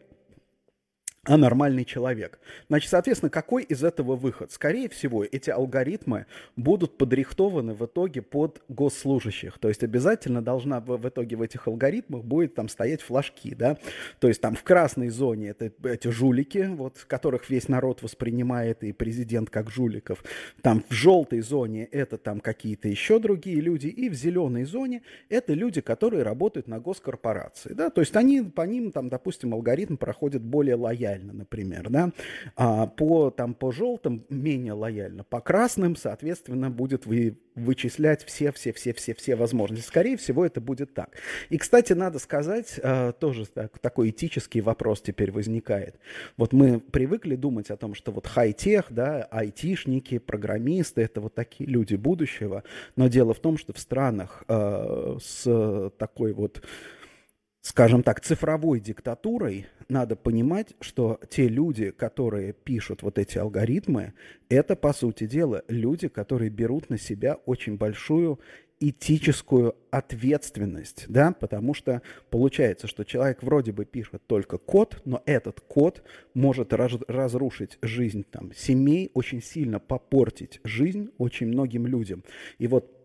а 1.26 1.38
нормальный 1.38 1.86
человек. 1.86 2.38
Значит, 2.68 2.90
соответственно, 2.90 3.30
какой 3.30 3.64
из 3.64 3.82
этого 3.82 4.18
выход? 4.18 4.52
Скорее 4.52 4.90
всего, 4.90 5.24
эти 5.24 5.50
алгоритмы 5.50 6.26
будут 6.58 6.98
подрихтованы 6.98 7.74
в 7.74 7.86
итоге 7.86 8.22
под 8.22 8.62
госслужащих. 8.68 9.58
То 9.58 9.70
есть 9.70 9.84
обязательно 9.84 10.42
должна 10.42 10.82
в, 10.82 10.98
в 10.98 11.08
итоге 11.08 11.38
в 11.38 11.42
этих 11.42 11.68
алгоритмах 11.68 12.26
будет 12.26 12.56
там 12.56 12.68
стоять 12.68 13.02
флажки, 13.02 13.56
да. 13.56 13.78
То 14.20 14.28
есть 14.28 14.42
там 14.42 14.56
в 14.56 14.64
красной 14.64 15.08
зоне 15.08 15.50
это 15.50 15.72
эти 15.86 16.10
жулики, 16.10 16.70
вот 16.70 17.06
которых 17.08 17.50
весь 17.50 17.70
народ 17.70 18.02
воспринимает 18.02 18.84
и 18.84 18.92
президент 18.92 19.50
как 19.50 19.70
жуликов. 19.70 20.26
Там 20.62 20.84
в 20.90 20.94
желтой 20.94 21.40
зоне 21.40 21.86
это 21.86 22.18
там 22.18 22.42
какие-то 22.42 22.90
еще 22.90 23.20
другие 23.20 23.62
люди. 23.62 23.88
И 23.88 24.10
в 24.10 24.14
зеленой 24.14 24.66
зоне 24.66 25.04
это 25.30 25.54
люди, 25.54 25.80
которые 25.80 26.24
работают 26.24 26.68
на 26.68 26.82
госкорпорации, 26.82 27.72
да. 27.72 27.90
То 27.90 28.02
есть 28.02 28.14
они, 28.18 28.42
по 28.42 28.64
ним 28.64 28.92
там, 28.92 29.08
допустим, 29.08 29.54
алгоритм 29.54 29.96
проходит 29.96 30.42
более 30.42 30.76
лояльно 30.76 31.13
лояльно, 31.14 31.34
например, 31.34 31.90
да, 31.90 32.12
а 32.56 32.88
по, 32.88 33.30
там, 33.30 33.54
по 33.54 33.72
желтым 33.72 34.26
менее 34.30 34.74
лояльно, 34.74 35.24
по 35.24 35.42
красным, 35.42 35.96
соответственно, 35.96 36.70
будет 36.70 37.06
вы, 37.06 37.38
вычислять 37.56 38.24
все-все-все-все-все 38.26 39.36
возможности. 39.36 39.88
Скорее 39.88 40.18
всего, 40.18 40.46
это 40.46 40.60
будет 40.62 40.94
так. 40.94 41.10
И, 41.50 41.58
кстати, 41.58 41.94
надо 41.94 42.20
сказать, 42.20 42.80
э, 42.82 43.14
тоже 43.20 43.46
так, 43.46 43.78
такой 43.80 44.10
этический 44.10 44.62
вопрос 44.62 45.02
теперь 45.02 45.32
возникает. 45.32 46.00
Вот 46.38 46.54
мы 46.54 46.80
привыкли 46.80 47.36
думать 47.36 47.70
о 47.70 47.78
том, 47.78 47.94
что 47.96 48.12
вот 48.12 48.28
хай-тех, 48.28 48.88
да, 48.90 49.24
айтишники, 49.32 50.18
программисты, 50.18 51.02
это 51.02 51.22
вот 51.22 51.36
такие 51.36 51.70
люди 51.70 51.96
будущего, 51.96 52.64
но 52.96 53.08
дело 53.08 53.34
в 53.34 53.40
том, 53.40 53.58
что 53.58 53.74
в 53.74 53.80
странах 53.80 54.44
э, 54.48 55.18
с 55.22 55.92
такой 55.98 56.34
вот 56.34 56.62
скажем 57.64 58.04
так, 58.04 58.20
цифровой 58.20 58.82
диктатурой, 58.82 59.68
надо 59.88 60.16
понимать, 60.16 60.74
что 60.82 61.20
те 61.30 61.48
люди, 61.48 61.92
которые 61.92 62.54
пишут 62.54 63.02
вот 63.02 63.18
эти 63.18 63.38
алгоритмы, 63.38 64.14
это, 64.50 64.76
по 64.76 64.94
сути 64.94 65.26
дела, 65.26 65.64
люди, 65.70 66.10
которые 66.10 66.50
берут 66.50 66.90
на 66.90 66.98
себя 66.98 67.40
очень 67.46 67.78
большую 67.78 68.40
этическую 68.82 69.76
ответственность, 69.92 71.06
да, 71.08 71.32
потому 71.32 71.74
что 71.74 72.02
получается, 72.30 72.88
что 72.88 73.06
человек 73.06 73.42
вроде 73.42 73.72
бы 73.72 73.86
пишет 73.86 74.22
только 74.28 74.58
код, 74.58 75.02
но 75.06 75.24
этот 75.26 75.62
код 75.62 76.04
может 76.34 76.74
раз, 76.74 76.92
разрушить 77.08 77.78
жизнь 77.82 78.26
там 78.30 78.52
семей, 78.54 79.10
очень 79.14 79.42
сильно 79.42 79.80
попортить 79.80 80.60
жизнь 80.66 81.12
очень 81.18 81.48
многим 81.48 81.88
людям. 81.88 82.26
И 82.58 82.68
вот 82.68 83.03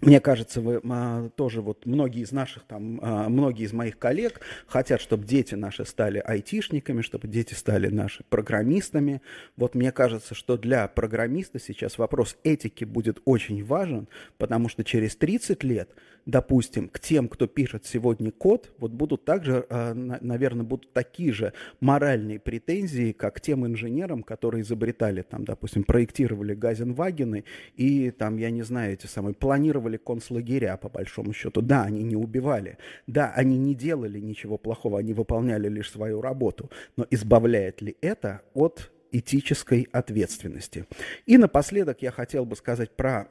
мне 0.00 0.20
кажется, 0.20 0.60
вы 0.60 0.80
а, 0.84 1.28
тоже 1.30 1.60
вот 1.60 1.86
многие 1.86 2.22
из 2.22 2.32
наших 2.32 2.64
там, 2.64 2.98
а, 3.00 3.28
многие 3.28 3.64
из 3.64 3.72
моих 3.72 3.98
коллег 3.98 4.40
хотят, 4.66 5.00
чтобы 5.00 5.24
дети 5.24 5.54
наши 5.54 5.84
стали 5.84 6.18
айтишниками, 6.18 7.00
чтобы 7.00 7.28
дети 7.28 7.54
стали 7.54 7.88
наши 7.88 8.24
программистами. 8.28 9.22
Вот 9.56 9.74
мне 9.74 9.92
кажется, 9.92 10.34
что 10.34 10.56
для 10.56 10.88
программиста 10.88 11.60
сейчас 11.60 11.98
вопрос 11.98 12.36
этики 12.42 12.84
будет 12.84 13.20
очень 13.24 13.64
важен, 13.64 14.08
потому 14.36 14.68
что 14.68 14.82
через 14.82 15.16
30 15.16 15.62
лет 15.62 15.90
допустим, 16.26 16.88
к 16.88 16.98
тем, 17.00 17.28
кто 17.28 17.46
пишет 17.46 17.84
сегодня 17.84 18.30
код, 18.30 18.72
вот 18.78 18.92
будут 18.92 19.24
также, 19.24 19.66
а, 19.68 19.92
наверное, 19.94 20.64
будут 20.64 20.92
такие 20.92 21.32
же 21.32 21.52
моральные 21.80 22.38
претензии, 22.40 23.12
как 23.12 23.40
тем 23.40 23.66
инженерам, 23.66 24.22
которые 24.22 24.62
изобретали, 24.62 25.22
там, 25.22 25.44
допустим, 25.44 25.84
проектировали 25.84 26.54
Газенвагены 26.54 27.44
и, 27.76 28.10
там, 28.10 28.38
я 28.38 28.50
не 28.50 28.62
знаю, 28.62 28.94
эти 28.94 29.06
самые, 29.06 29.34
планировали 29.34 29.83
концлагеря, 29.96 30.76
по 30.76 30.88
большому 30.88 31.32
счету. 31.32 31.62
Да, 31.62 31.84
они 31.84 32.02
не 32.02 32.16
убивали, 32.16 32.78
да, 33.06 33.32
они 33.34 33.58
не 33.58 33.74
делали 33.74 34.18
ничего 34.20 34.58
плохого, 34.58 34.98
они 34.98 35.12
выполняли 35.12 35.68
лишь 35.68 35.90
свою 35.90 36.20
работу, 36.20 36.70
но 36.96 37.06
избавляет 37.10 37.82
ли 37.82 37.96
это 38.00 38.42
от 38.54 38.90
этической 39.12 39.88
ответственности. 39.92 40.86
И 41.26 41.38
напоследок 41.38 42.02
я 42.02 42.10
хотел 42.10 42.44
бы 42.44 42.56
сказать 42.56 42.90
про 42.90 43.28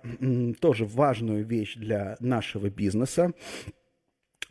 тоже 0.60 0.86
важную 0.86 1.46
вещь 1.46 1.76
для 1.76 2.16
нашего 2.20 2.70
бизнеса. 2.70 3.34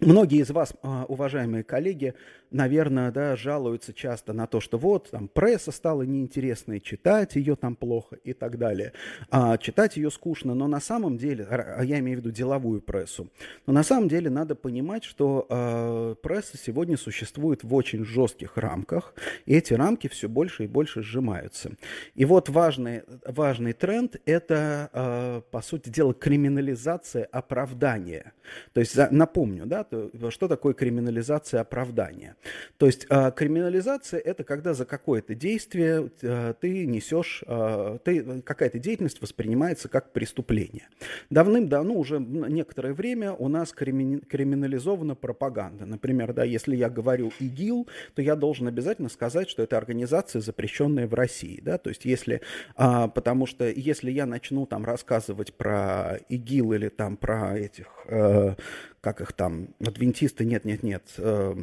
Многие 0.05 0.41
из 0.41 0.51
вас, 0.51 0.75
а, 0.83 1.05
уважаемые 1.07 1.63
коллеги, 1.63 2.15
наверное, 2.51 3.13
да, 3.13 3.37
жалуются 3.37 3.93
часто 3.93 4.33
на 4.33 4.49
то, 4.49 4.61
что 4.61 4.77
вот 4.77 5.11
там 5.11 5.29
пресса 5.29 5.71
стала 5.71 6.03
неинтересной, 6.03 6.81
читать 6.81 7.37
ее 7.37 7.55
там 7.55 7.77
плохо 7.77 8.17
и 8.25 8.33
так 8.33 8.59
далее. 8.59 8.93
А, 9.31 9.57
читать 9.59 9.97
ее 9.97 10.11
скучно, 10.11 10.55
но 10.55 10.67
на 10.67 10.81
самом 10.81 11.19
деле, 11.19 11.47
а 11.49 11.83
я 11.85 12.01
имею 12.01 12.19
в 12.19 12.21
виду 12.21 12.33
деловую 12.33 12.83
прессу, 12.83 13.29
но 13.67 13.73
на 13.73 13.85
самом 13.85 14.09
деле 14.09 14.29
надо 14.29 14.57
понимать, 14.57 15.05
что 15.05 15.47
а, 15.49 16.17
пресса 16.17 16.59
сегодня 16.59 16.97
существует 16.97 17.63
в 17.63 17.73
очень 17.73 18.05
жестких 18.05 18.57
рамках, 18.57 19.15
и 19.47 19.55
эти 19.55 19.73
рамки 19.73 20.09
все 20.09 20.29
больше 20.29 20.65
и 20.65 20.67
больше 20.67 21.03
сжимаются. 21.03 21.71
И 22.17 22.25
вот 22.25 22.49
важный, 22.49 23.03
важный 23.25 23.73
тренд– 23.73 24.17
это, 24.27 24.91
а, 24.93 25.41
по 25.43 25.63
сути 25.63 25.91
дела, 25.91 26.13
криминализация 26.13 27.25
оправдания. 27.31 28.33
То 28.73 28.81
есть, 28.81 28.97
напомню, 29.13 29.67
да, 29.67 29.85
что 30.31 30.49
такое 30.49 30.75
криминализация 30.75 31.61
оправдания? 31.61 32.37
То 32.79 32.87
есть 32.87 33.07
э, 33.09 33.33
криминализация– 33.35 34.21
это 34.25 34.45
когда 34.45 34.75
за 34.75 34.85
какое-то 34.85 35.35
действие 35.35 36.11
э, 36.23 36.55
ты 36.61 36.87
несешь, 36.87 37.43
э, 37.47 37.99
ты, 38.05 38.43
какая-то 38.43 38.79
деятельность 38.79 39.21
воспринимается 39.21 39.89
как 39.89 40.13
преступление. 40.13 40.89
Давным-давно, 41.31 41.95
уже 41.95 42.19
некоторое 42.19 42.95
время 42.95 43.33
у 43.33 43.49
нас 43.49 43.73
крими, 43.73 44.19
криминализована 44.19 45.15
пропаганда. 45.15 45.87
Например, 45.87 46.33
да, 46.33 46.45
если 46.45 46.77
я 46.77 46.89
говорю 46.89 47.33
ИГИЛ, 47.39 47.89
то 48.15 48.23
я 48.23 48.37
должен 48.37 48.69
обязательно 48.69 49.09
сказать, 49.09 49.49
что 49.49 49.63
это 49.63 49.77
организация, 49.77 50.41
запрещенная 50.41 51.07
в 51.07 51.15
России. 51.15 51.61
Да? 51.63 51.79
То 51.79 51.91
есть 51.91 52.05
если, 52.05 52.41
э, 52.77 53.09
потому 53.15 53.47
что 53.47 53.69
если 53.69 54.11
я 54.11 54.27
начну 54.27 54.67
там 54.67 54.85
рассказывать 54.85 55.55
про 55.55 56.19
ИГИЛ 56.29 56.73
или 56.75 56.89
там 56.89 57.17
про 57.17 57.59
этих, 57.59 57.87
э, 58.07 58.55
как 59.03 59.21
их 59.21 59.33
там, 59.33 59.75
адвентисты, 59.85 60.45
нет-нет-нет, 60.45 61.03
э, 61.19 61.55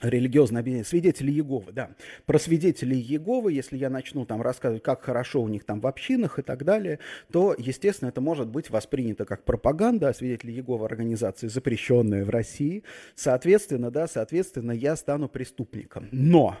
религиозное 0.00 0.60
объединение, 0.60 0.86
свидетели 0.86 1.30
Иеговы, 1.30 1.70
да. 1.70 1.90
Про 2.24 2.38
свидетелей 2.38 2.98
Иеговы, 2.98 3.52
если 3.52 3.76
я 3.76 3.90
начну 3.90 4.24
там 4.24 4.40
рассказывать, 4.40 4.82
как 4.82 5.02
хорошо 5.02 5.42
у 5.42 5.48
них 5.48 5.64
там 5.64 5.80
в 5.80 5.86
общинах 5.86 6.38
и 6.38 6.42
так 6.42 6.64
далее, 6.64 6.98
то, 7.30 7.54
естественно, 7.56 8.08
это 8.08 8.22
может 8.22 8.48
быть 8.48 8.70
воспринято 8.70 9.26
как 9.26 9.44
пропаганда, 9.44 10.08
а 10.08 10.14
свидетели 10.14 10.50
Иеговы 10.52 10.86
организации, 10.86 11.48
запрещенные 11.48 12.24
в 12.24 12.30
России. 12.30 12.84
Соответственно, 13.14 13.90
да, 13.90 14.08
соответственно, 14.08 14.72
я 14.72 14.96
стану 14.96 15.28
преступником. 15.28 16.08
Но 16.10 16.56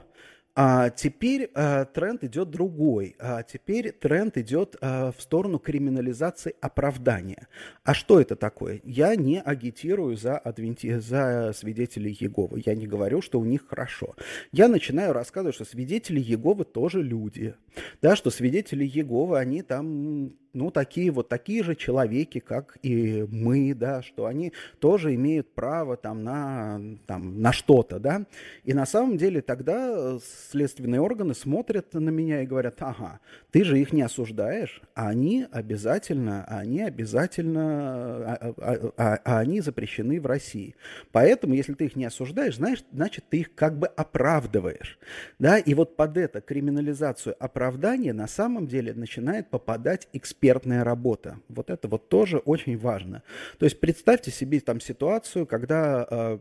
А 0.54 0.90
теперь 0.90 1.50
а, 1.54 1.86
тренд 1.86 2.24
идет 2.24 2.50
другой. 2.50 3.16
А 3.18 3.42
теперь 3.42 3.92
тренд 3.92 4.36
идет 4.36 4.76
а, 4.80 5.12
в 5.12 5.22
сторону 5.22 5.58
криминализации 5.58 6.54
оправдания. 6.60 7.48
А 7.84 7.94
что 7.94 8.20
это 8.20 8.36
такое? 8.36 8.80
Я 8.84 9.16
не 9.16 9.40
агитирую 9.40 10.16
за, 10.16 10.36
адвенти... 10.36 10.98
за 10.98 11.52
свидетелей 11.54 12.12
Иеговы. 12.12 12.62
Я 12.66 12.74
не 12.74 12.86
говорю, 12.86 13.22
что 13.22 13.40
у 13.40 13.44
них 13.44 13.66
хорошо. 13.66 14.14
Я 14.50 14.68
начинаю 14.68 15.14
рассказывать, 15.14 15.54
что 15.54 15.64
свидетели 15.64 16.20
Иеговы 16.20 16.64
тоже 16.64 17.02
люди. 17.02 17.54
Да, 18.02 18.14
что 18.14 18.30
свидетели 18.30 18.84
Иеговы, 18.84 19.38
они 19.38 19.62
там 19.62 20.34
ну, 20.54 20.70
такие 20.70 21.10
вот 21.10 21.28
такие 21.28 21.62
же 21.62 21.74
человеки, 21.74 22.38
как 22.38 22.76
и 22.82 23.26
мы, 23.30 23.74
да, 23.74 24.02
что 24.02 24.26
они 24.26 24.52
тоже 24.80 25.14
имеют 25.14 25.54
право 25.54 25.96
там 25.96 26.22
на, 26.24 26.80
там, 27.06 27.40
на 27.40 27.52
что-то, 27.52 27.98
да. 27.98 28.26
И 28.64 28.74
на 28.74 28.84
самом 28.84 29.16
деле 29.16 29.40
тогда 29.40 30.18
следственные 30.50 31.00
органы 31.00 31.34
смотрят 31.34 31.94
на 31.94 32.10
меня 32.10 32.42
и 32.42 32.46
говорят, 32.46 32.76
ага, 32.80 33.20
ты 33.50 33.64
же 33.64 33.80
их 33.80 33.92
не 33.92 34.02
осуждаешь, 34.02 34.82
а 34.94 35.08
они 35.08 35.46
обязательно, 35.50 36.44
они 36.44 36.82
обязательно, 36.82 37.62
а, 37.62 38.54
а, 38.58 38.92
а, 38.96 39.20
а 39.24 39.38
они 39.38 39.62
запрещены 39.62 40.20
в 40.20 40.26
России. 40.26 40.74
Поэтому, 41.12 41.54
если 41.54 41.72
ты 41.72 41.86
их 41.86 41.96
не 41.96 42.04
осуждаешь, 42.04 42.56
знаешь, 42.56 42.84
значит, 42.92 43.24
ты 43.30 43.38
их 43.38 43.54
как 43.54 43.78
бы 43.78 43.86
оправдываешь, 43.86 44.98
да. 45.38 45.58
И 45.58 45.72
вот 45.72 45.96
под 45.96 46.18
это 46.18 46.42
криминализацию 46.42 47.34
оправдания 47.38 48.12
на 48.12 48.26
самом 48.26 48.66
деле 48.66 48.92
начинает 48.92 49.48
попадать 49.48 50.08
эксперт 50.12 50.41
экспертная 50.42 50.82
работа. 50.82 51.38
Вот 51.48 51.70
это 51.70 51.86
вот 51.86 52.08
тоже 52.08 52.38
очень 52.38 52.76
важно. 52.76 53.22
То 53.58 53.64
есть 53.64 53.78
представьте 53.78 54.32
себе 54.32 54.58
там 54.60 54.80
ситуацию, 54.80 55.46
когда 55.46 56.06
э, 56.10 56.38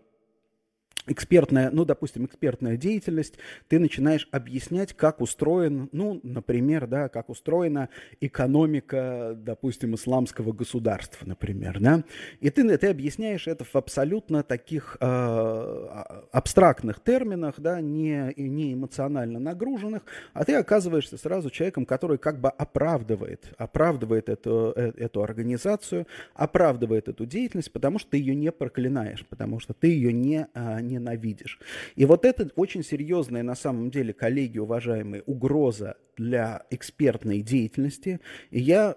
экспертная, 1.08 1.72
ну, 1.72 1.86
допустим, 1.86 2.26
экспертная 2.26 2.78
деятельность, 2.78 3.36
ты 3.68 3.80
начинаешь 3.80 4.28
объяснять, 4.32 4.94
как 4.94 5.22
устроен, 5.22 5.90
ну, 5.92 6.20
например, 6.24 6.88
да, 6.88 7.10
как 7.10 7.30
устроена 7.30 7.90
экономика, 8.20 9.34
допустим, 9.36 9.96
исламского 9.96 10.52
государства, 10.52 11.26
например, 11.26 11.80
да, 11.80 12.04
и 12.40 12.50
ты, 12.50 12.78
ты 12.78 12.88
объясняешь 12.88 13.48
это 13.48 13.64
в 13.64 13.76
абсолютно 13.76 14.44
таких 14.44 14.98
э, 15.00 15.88
абстрактных 16.32 17.00
терминах, 17.00 17.56
да, 17.58 17.82
не, 17.82 18.34
не 18.38 18.74
эмоционально 18.74 19.40
нагруженных, 19.40 20.04
а 20.34 20.46
ты 20.46 20.54
оказываешься 20.56 21.18
сразу 21.18 21.50
человеком, 21.50 21.86
который 21.86 22.18
как 22.18 22.40
бы 22.40 22.50
оправдывает, 22.50 23.54
оправдывает 23.58 24.30
эту, 24.30 24.74
э, 24.76 24.92
эту 24.98 25.24
организацию, 25.24 26.06
оправдывает 26.36 27.08
эту 27.08 27.26
деятельность, 27.26 27.72
потому 27.72 27.98
что 27.98 28.12
ты 28.12 28.18
ее 28.18 28.36
не 28.36 28.52
проклинаешь, 28.52 29.26
потому 29.26 29.60
что 29.60 29.74
ты 29.74 29.88
ее 29.88 30.14
не, 30.14 30.48
а, 30.54 30.80
ненавидишь. 30.92 31.60
И 31.96 32.06
вот 32.06 32.26
это 32.26 32.50
очень 32.56 32.84
серьезная 32.84 33.44
на 33.44 33.56
самом 33.56 33.90
деле, 33.92 34.14
коллеги 34.14 34.60
уважаемые, 34.60 35.24
угроза 35.24 35.98
для 36.18 36.66
экспертной 36.70 37.42
деятельности. 37.42 38.20
И 38.50 38.60
я 38.60 38.96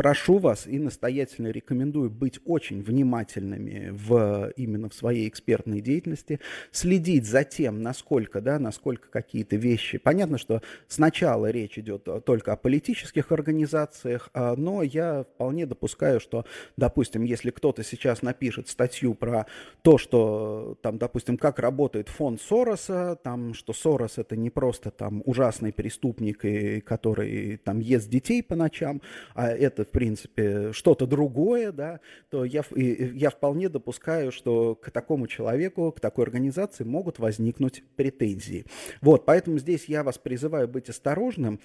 прошу 0.00 0.38
вас 0.38 0.66
и 0.66 0.78
настоятельно 0.78 1.48
рекомендую 1.48 2.08
быть 2.08 2.40
очень 2.46 2.82
внимательными 2.82 3.90
в, 3.90 4.50
именно 4.56 4.88
в 4.88 4.94
своей 4.94 5.28
экспертной 5.28 5.82
деятельности, 5.82 6.40
следить 6.70 7.26
за 7.26 7.44
тем, 7.44 7.82
насколько, 7.82 8.40
да, 8.40 8.58
насколько 8.58 9.10
какие-то 9.10 9.56
вещи... 9.56 9.98
Понятно, 9.98 10.38
что 10.38 10.62
сначала 10.88 11.50
речь 11.50 11.78
идет 11.78 12.08
только 12.24 12.54
о 12.54 12.56
политических 12.56 13.30
организациях, 13.30 14.30
а, 14.32 14.56
но 14.56 14.82
я 14.82 15.24
вполне 15.34 15.66
допускаю, 15.66 16.18
что, 16.18 16.46
допустим, 16.78 17.22
если 17.24 17.50
кто-то 17.50 17.84
сейчас 17.84 18.22
напишет 18.22 18.68
статью 18.68 19.12
про 19.12 19.44
то, 19.82 19.98
что, 19.98 20.78
там, 20.80 20.96
допустим, 20.96 21.36
как 21.36 21.58
работает 21.58 22.08
фонд 22.08 22.40
Сороса, 22.40 23.18
там, 23.22 23.52
что 23.52 23.74
Сорос 23.74 24.16
это 24.16 24.34
не 24.34 24.48
просто 24.48 24.90
там 24.90 25.22
ужасный 25.26 25.74
преступник, 25.74 26.86
который 26.86 27.58
там 27.58 27.80
ест 27.80 28.08
детей 28.08 28.42
по 28.42 28.56
ночам, 28.56 29.02
а 29.34 29.50
это 29.50 29.89
в 29.90 29.92
принципе, 29.92 30.72
что-то 30.72 31.06
другое, 31.06 31.72
да, 31.72 32.00
то 32.30 32.44
я, 32.44 32.62
я 32.76 33.30
вполне 33.30 33.68
допускаю, 33.68 34.30
что 34.30 34.76
к 34.76 34.90
такому 34.92 35.26
человеку, 35.26 35.90
к 35.90 35.98
такой 35.98 36.24
организации 36.24 36.84
могут 36.84 37.18
возникнуть 37.18 37.82
претензии. 37.96 38.66
Вот, 39.00 39.26
поэтому 39.26 39.58
здесь 39.58 39.86
я 39.86 40.04
вас 40.04 40.16
призываю 40.16 40.68
быть 40.68 40.88
осторожным 40.88 41.58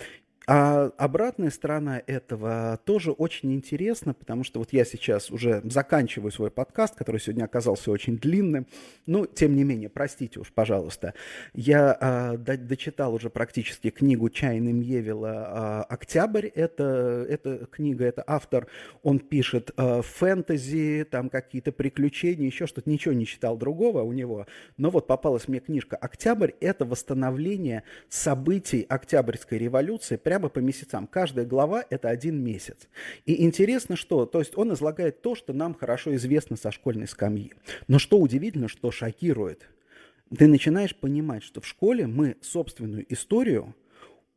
а 0.47 0.91
обратная 0.97 1.49
сторона 1.49 2.01
этого 2.05 2.79
тоже 2.85 3.11
очень 3.11 3.53
интересна, 3.53 4.13
потому 4.13 4.43
что 4.43 4.59
вот 4.59 4.73
я 4.73 4.85
сейчас 4.85 5.31
уже 5.31 5.61
заканчиваю 5.63 6.31
свой 6.31 6.51
подкаст, 6.51 6.95
который 6.95 7.19
сегодня 7.19 7.45
оказался 7.45 7.91
очень 7.91 8.17
длинным. 8.17 8.67
Ну, 9.07 9.25
тем 9.25 9.55
не 9.55 9.63
менее, 9.63 9.89
простите 9.89 10.39
уж, 10.39 10.51
пожалуйста. 10.51 11.13
Я 11.53 11.97
а, 11.99 12.37
до, 12.37 12.57
дочитал 12.57 13.13
уже 13.13 13.29
практически 13.29 13.89
книгу 13.89 14.29
Чайны 14.29 14.71
Мьевила 14.71 15.31
а, 15.31 15.83
«Октябрь». 15.83 16.47
Это, 16.47 17.25
это 17.27 17.65
книга, 17.65 18.05
это 18.05 18.23
автор, 18.27 18.67
он 19.01 19.19
пишет 19.19 19.71
а, 19.77 20.01
фэнтези, 20.01 21.07
там 21.09 21.29
какие-то 21.29 21.71
приключения, 21.71 22.45
еще 22.45 22.67
что-то. 22.67 22.89
Ничего 22.89 23.13
не 23.13 23.25
читал 23.25 23.57
другого 23.57 24.03
у 24.03 24.13
него. 24.13 24.45
Но 24.77 24.91
вот 24.91 25.07
попалась 25.07 25.47
мне 25.47 25.59
книжка 25.59 25.95
«Октябрь». 25.95 26.51
Это 26.59 26.85
восстановление 26.85 27.83
событий 28.09 28.85
Октябрьской 28.87 29.57
революции 29.57 30.17
прямо 30.35 30.49
по 30.49 30.59
месяцам. 30.59 31.07
Каждая 31.07 31.45
глава– 31.45 31.85
это 31.89 32.09
один 32.09 32.43
месяц. 32.43 32.89
И 33.25 33.45
интересно, 33.45 33.95
что, 33.95 34.25
то 34.25 34.39
есть 34.39 34.57
он 34.57 34.73
излагает 34.73 35.21
то, 35.21 35.33
что 35.33 35.53
нам 35.53 35.73
хорошо 35.73 36.13
известно 36.15 36.57
со 36.57 36.71
школьной 36.71 37.07
скамьи. 37.07 37.53
Но 37.87 37.99
что 37.99 38.19
удивительно, 38.19 38.67
что 38.67 38.91
шокирует, 38.91 39.69
ты 40.37 40.47
начинаешь 40.47 40.93
понимать, 40.93 41.41
что 41.41 41.61
в 41.61 41.65
школе 41.65 42.05
мы 42.05 42.35
собственную 42.41 43.05
историю 43.13 43.73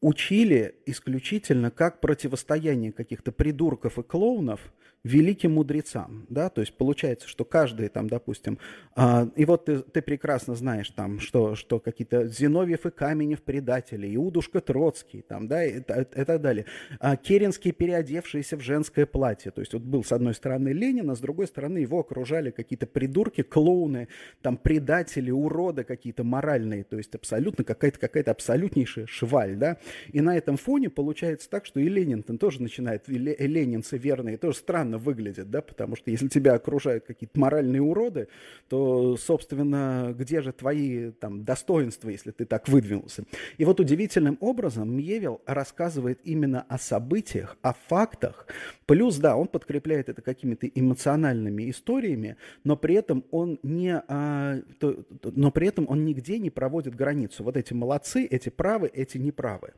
учили 0.00 0.76
исключительно 0.86 1.72
как 1.72 1.98
противостояние 1.98 2.92
каких-то 2.92 3.32
придурков 3.32 3.98
и 3.98 4.02
клоунов– 4.04 4.60
великим 5.04 5.52
мудрецам, 5.52 6.26
да, 6.28 6.48
то 6.50 6.60
есть 6.60 6.74
получается, 6.74 7.28
что 7.28 7.44
каждый 7.44 7.88
там, 7.88 8.08
допустим, 8.08 8.58
а, 8.96 9.28
и 9.36 9.44
вот 9.44 9.66
ты, 9.66 9.78
ты 9.78 10.02
прекрасно 10.02 10.56
знаешь 10.56 10.90
там, 10.90 11.20
что, 11.20 11.54
что 11.54 11.78
какие-то 11.78 12.26
Зиновьев 12.26 12.84
и 12.84 12.90
Каменев 12.90 13.42
предатели, 13.42 14.14
Иудушка 14.16 14.60
Троцкий, 14.60 15.22
там, 15.22 15.46
да, 15.46 15.64
и, 15.64 15.78
и, 15.78 15.80
и 15.80 16.24
так 16.24 16.40
далее, 16.40 16.66
а, 16.98 17.16
Керенский, 17.16 17.70
переодевшийся 17.70 18.56
в 18.56 18.60
женское 18.60 19.06
платье, 19.06 19.52
то 19.52 19.60
есть 19.60 19.72
вот 19.72 19.82
был 19.82 20.02
с 20.02 20.10
одной 20.10 20.34
стороны 20.34 20.70
Ленин, 20.70 21.10
а 21.10 21.14
с 21.14 21.20
другой 21.20 21.46
стороны 21.46 21.78
его 21.78 22.00
окружали 22.00 22.50
какие-то 22.50 22.86
придурки, 22.86 23.42
клоуны, 23.42 24.08
там, 24.42 24.56
предатели, 24.56 25.30
уроды 25.30 25.84
какие-то 25.84 26.24
моральные, 26.24 26.82
то 26.82 26.96
есть 26.96 27.14
абсолютно 27.14 27.62
какая-то 27.62 28.00
какая-то 28.00 28.32
абсолютнейшая 28.32 29.06
шваль, 29.06 29.54
да, 29.56 29.78
и 30.12 30.20
на 30.20 30.36
этом 30.36 30.56
фоне 30.56 30.90
получается 30.90 31.48
так, 31.48 31.66
что 31.66 31.78
и 31.78 31.88
Ленин 31.88 32.24
тоже 32.24 32.62
начинает, 32.62 33.08
и 33.08 33.16
ленинцы 33.16 33.96
верные, 33.96 34.38
тоже 34.38 34.58
странно 34.58 34.87
странно 34.88 34.98
выглядит, 34.98 35.50
да, 35.50 35.60
потому 35.60 35.96
что 35.96 36.10
если 36.10 36.28
тебя 36.28 36.54
окружают 36.54 37.04
какие-то 37.04 37.38
моральные 37.38 37.82
уроды, 37.82 38.28
то, 38.68 39.16
собственно, 39.16 40.14
где 40.16 40.42
же 40.42 40.52
твои 40.52 41.10
там 41.12 41.44
достоинства, 41.44 42.10
если 42.10 42.30
ты 42.30 42.44
так 42.44 42.68
выдвинулся? 42.68 43.24
И 43.58 43.64
вот 43.64 43.80
удивительным 43.80 44.38
образом 44.40 44.96
Мьевел 44.96 45.40
рассказывает 45.46 46.20
именно 46.24 46.64
о 46.68 46.78
событиях, 46.78 47.56
о 47.62 47.72
фактах, 47.72 48.46
плюс, 48.86 49.16
да, 49.16 49.36
он 49.36 49.48
подкрепляет 49.48 50.08
это 50.08 50.22
какими-то 50.22 50.66
эмоциональными 50.66 51.70
историями, 51.70 52.36
но 52.64 52.76
при 52.76 52.94
этом 52.94 53.24
он 53.30 53.58
не, 53.62 54.02
а, 54.08 54.60
то, 54.80 55.04
но 55.22 55.50
при 55.50 55.68
этом 55.68 55.86
он 55.88 56.04
нигде 56.04 56.38
не 56.38 56.50
проводит 56.50 56.94
границу. 56.94 57.44
Вот 57.44 57.56
эти 57.56 57.74
молодцы, 57.74 58.24
эти 58.24 58.48
правы, 58.48 58.90
эти 58.94 59.18
неправы. 59.18 59.72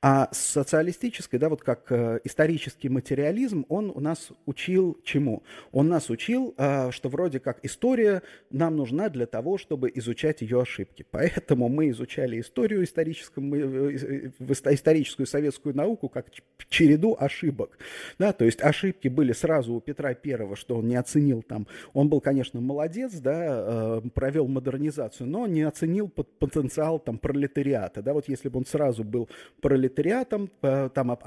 А 0.00 0.28
социалистический, 0.32 1.38
да, 1.38 1.48
вот 1.48 1.62
как 1.62 1.92
э, 1.92 2.20
исторический 2.24 2.88
материализм, 2.88 3.66
он 3.68 3.92
у 3.94 4.00
нас 4.00 4.30
учил 4.54 4.96
чему? 5.04 5.42
Он 5.72 5.88
нас 5.88 6.10
учил, 6.10 6.54
а, 6.56 6.90
что 6.92 7.08
вроде 7.08 7.40
как 7.40 7.58
история 7.64 8.22
нам 8.50 8.76
нужна 8.76 9.08
для 9.08 9.26
того, 9.26 9.58
чтобы 9.58 9.90
изучать 9.94 10.42
ее 10.42 10.62
ошибки. 10.62 11.04
Поэтому 11.10 11.68
мы 11.68 11.90
изучали 11.90 12.40
историю 12.40 12.84
историческую, 12.84 13.90
э, 13.90 14.30
историческую 14.70 15.26
советскую 15.26 15.74
науку 15.74 16.08
как 16.08 16.26
череду 16.68 17.16
ошибок. 17.18 17.78
Да, 18.18 18.32
то 18.32 18.44
есть 18.44 18.62
ошибки 18.62 19.08
были 19.08 19.32
сразу 19.32 19.74
у 19.74 19.80
Петра 19.80 20.14
Первого, 20.14 20.56
что 20.56 20.76
он 20.76 20.88
не 20.88 20.96
оценил 20.96 21.42
там. 21.42 21.66
Он 21.92 22.08
был, 22.08 22.20
конечно, 22.20 22.60
молодец, 22.60 23.14
да, 23.14 24.00
э, 24.04 24.08
провел 24.14 24.46
модернизацию, 24.46 25.26
но 25.28 25.46
не 25.46 25.62
оценил 25.62 26.08
потенциал 26.08 27.00
там 27.00 27.18
пролетариата. 27.18 28.02
Да, 28.02 28.12
вот 28.12 28.28
если 28.28 28.48
бы 28.48 28.58
он 28.58 28.66
сразу 28.66 29.02
был 29.02 29.28
пролетариатом, 29.60 30.50
э, 30.62 30.88
там 30.94 31.18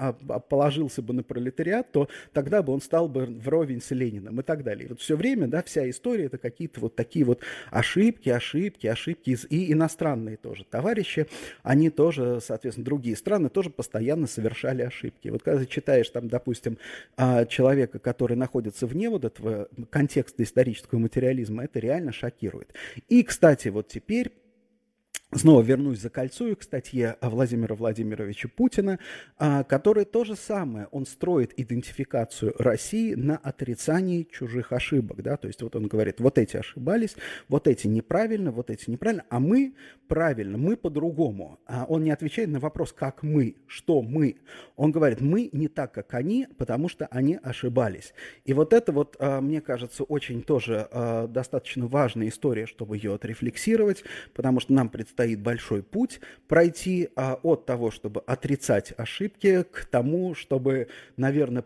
положился 0.50 1.02
бы 1.02 1.14
на 1.14 1.24
пролетариат, 1.24 1.92
то 1.92 2.08
тогда 2.32 2.62
бы 2.62 2.74
он 2.74 2.82
стал 2.82 3.10
бы 3.10 3.17
бы 3.18 3.40
вровень 3.40 3.82
с 3.82 3.92
Лениным 3.92 4.40
и 4.40 4.44
так 4.44 4.64
далее. 4.64 4.88
Вот 4.90 5.00
все 5.00 5.16
время, 5.16 5.48
да, 5.48 5.64
вся 5.64 5.90
история 5.90 6.26
это 6.26 6.38
какие-то 6.38 6.80
вот 6.80 6.96
такие 6.96 7.26
вот 7.26 7.42
ошибки, 7.72 8.30
ошибки, 8.30 8.88
ошибки. 8.88 9.38
И 9.50 9.72
иностранные 9.72 10.38
тоже 10.38 10.66
товарищи, 10.70 11.28
они 11.64 11.90
тоже, 11.90 12.40
соответственно, 12.42 12.86
другие 12.86 13.16
страны 13.16 13.50
тоже 13.50 13.70
постоянно 13.70 14.28
совершали 14.28 14.82
ошибки. 14.82 15.30
Вот 15.30 15.44
когда 15.44 15.62
ты 15.62 15.66
читаешь 15.66 16.10
там, 16.10 16.28
допустим, 16.28 16.78
а, 17.16 17.46
человека, 17.46 18.00
который 18.00 18.38
находится 18.38 18.88
вне 18.88 19.10
вот 19.10 19.26
этого 19.26 19.68
контекста 19.90 20.44
исторического 20.44 21.00
материализма, 21.00 21.64
это 21.64 21.80
реально 21.80 22.12
шокирует. 22.12 22.74
И, 23.10 23.24
кстати, 23.24 23.70
вот 23.70 23.88
теперь 23.88 24.32
Снова 25.34 25.62
вернусь, 25.62 26.00
закольцую 26.00 26.56
к 26.56 26.64
статье 26.64 27.18
Владимира 27.22 27.76
Владимировича 27.76 28.48
Путина, 28.48 28.98
а, 29.38 29.66
который 29.66 30.06
то 30.06 30.24
же 30.24 30.38
самое, 30.38 30.88
он 30.92 31.06
строит 31.06 31.52
идентификацию 31.58 32.56
России 32.58 33.14
на 33.14 33.36
отрицании 33.36 34.24
чужих 34.24 34.72
ошибок, 34.72 35.22
да, 35.22 35.36
то 35.36 35.50
есть 35.50 35.62
вот 35.62 35.76
он 35.76 35.88
говорит, 35.88 36.22
вот 36.22 36.38
эти 36.38 36.56
ошибались, 36.56 37.18
вот 37.50 37.68
эти 37.68 37.88
неправильно, 37.88 38.52
вот 38.52 38.70
эти 38.70 38.90
неправильно, 38.90 39.26
а 39.30 39.42
мы 39.42 39.76
правильно, 40.08 40.58
мы 40.58 40.78
по-другому. 40.78 41.60
А 41.66 41.84
он 41.90 42.06
не 42.06 42.12
отвечает 42.12 42.48
на 42.48 42.62
вопрос, 42.62 42.94
как 42.94 43.22
мы, 43.22 43.58
что 43.68 44.02
мы. 44.02 44.38
Он 44.78 44.94
говорит, 44.94 45.20
мы 45.20 45.50
не 45.52 45.68
так, 45.68 45.92
как 45.92 46.14
они, 46.14 46.48
потому 46.58 46.88
что 46.88 47.06
они 47.08 47.38
ошибались. 47.44 48.14
И 48.46 48.54
вот 48.54 48.72
это 48.72 48.94
вот, 48.94 49.18
а, 49.20 49.42
мне 49.42 49.60
кажется, 49.60 50.04
очень 50.04 50.42
тоже 50.42 50.88
достаточно 51.30 51.86
важная 51.86 52.30
история, 52.30 52.66
чтобы 52.66 52.96
ее 52.96 53.14
отрефлексировать, 53.14 54.06
потому 54.34 54.62
что 54.62 54.72
нам 54.72 54.88
предстоит 54.88 55.17
предстоит 55.18 55.40
большой 55.40 55.82
путь 55.82 56.20
пройти 56.48 57.10
а, 57.16 57.40
от 57.42 57.66
того, 57.66 57.90
чтобы 57.90 58.22
отрицать 58.28 58.94
ошибки, 58.98 59.64
к 59.64 59.86
тому, 59.86 60.36
чтобы, 60.36 60.88
наверное, 61.18 61.64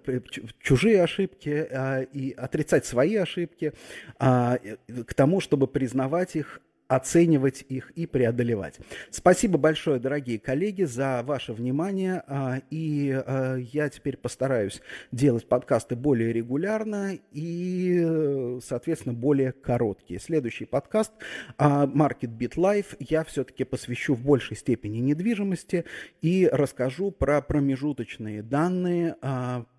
чужие 0.62 1.04
ошибки 1.04 1.68
а, 1.70 2.02
и 2.02 2.32
отрицать 2.32 2.86
свои 2.86 3.18
ошибки, 3.18 3.74
а, 4.20 4.58
к 5.06 5.14
тому, 5.14 5.42
чтобы 5.42 5.68
признавать 5.68 6.38
их 6.38 6.62
оценивать 6.92 7.64
их 7.70 7.92
и 7.92 8.06
преодолевать. 8.06 8.78
Спасибо 9.12 9.58
большое, 9.58 9.98
дорогие 9.98 10.38
коллеги, 10.40 10.84
за 10.84 11.24
ваше 11.24 11.54
внимание. 11.54 12.22
А, 12.28 12.60
и 12.70 13.12
а, 13.12 13.56
я 13.56 13.88
теперь 13.88 14.18
постараюсь 14.18 14.82
делать 15.14 15.48
подкасты 15.48 15.96
более 15.96 16.34
регулярно 16.34 17.18
и, 17.32 18.60
соответственно, 18.62 19.14
более 19.14 19.54
короткие. 19.54 20.20
Следующий 20.20 20.66
подкаст 20.66 21.14
а, 21.58 21.86
Market 21.86 22.38
Beat 22.38 22.56
Life 22.56 22.98
я 23.00 23.24
все-таки 23.24 23.64
посвящу 23.64 24.14
в 24.14 24.22
большей 24.26 24.58
степени 24.58 24.98
недвижимости 24.98 25.86
и 26.22 26.50
расскажу 26.52 27.12
про 27.12 27.42
промежуточные 27.42 28.44
данные 28.44 29.16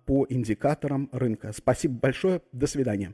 по 0.05 0.25
индикаторам 0.27 1.09
рынка. 1.11 1.51
Спасибо 1.53 1.99
большое. 1.99 2.41
До 2.51 2.65
свидания. 2.65 3.13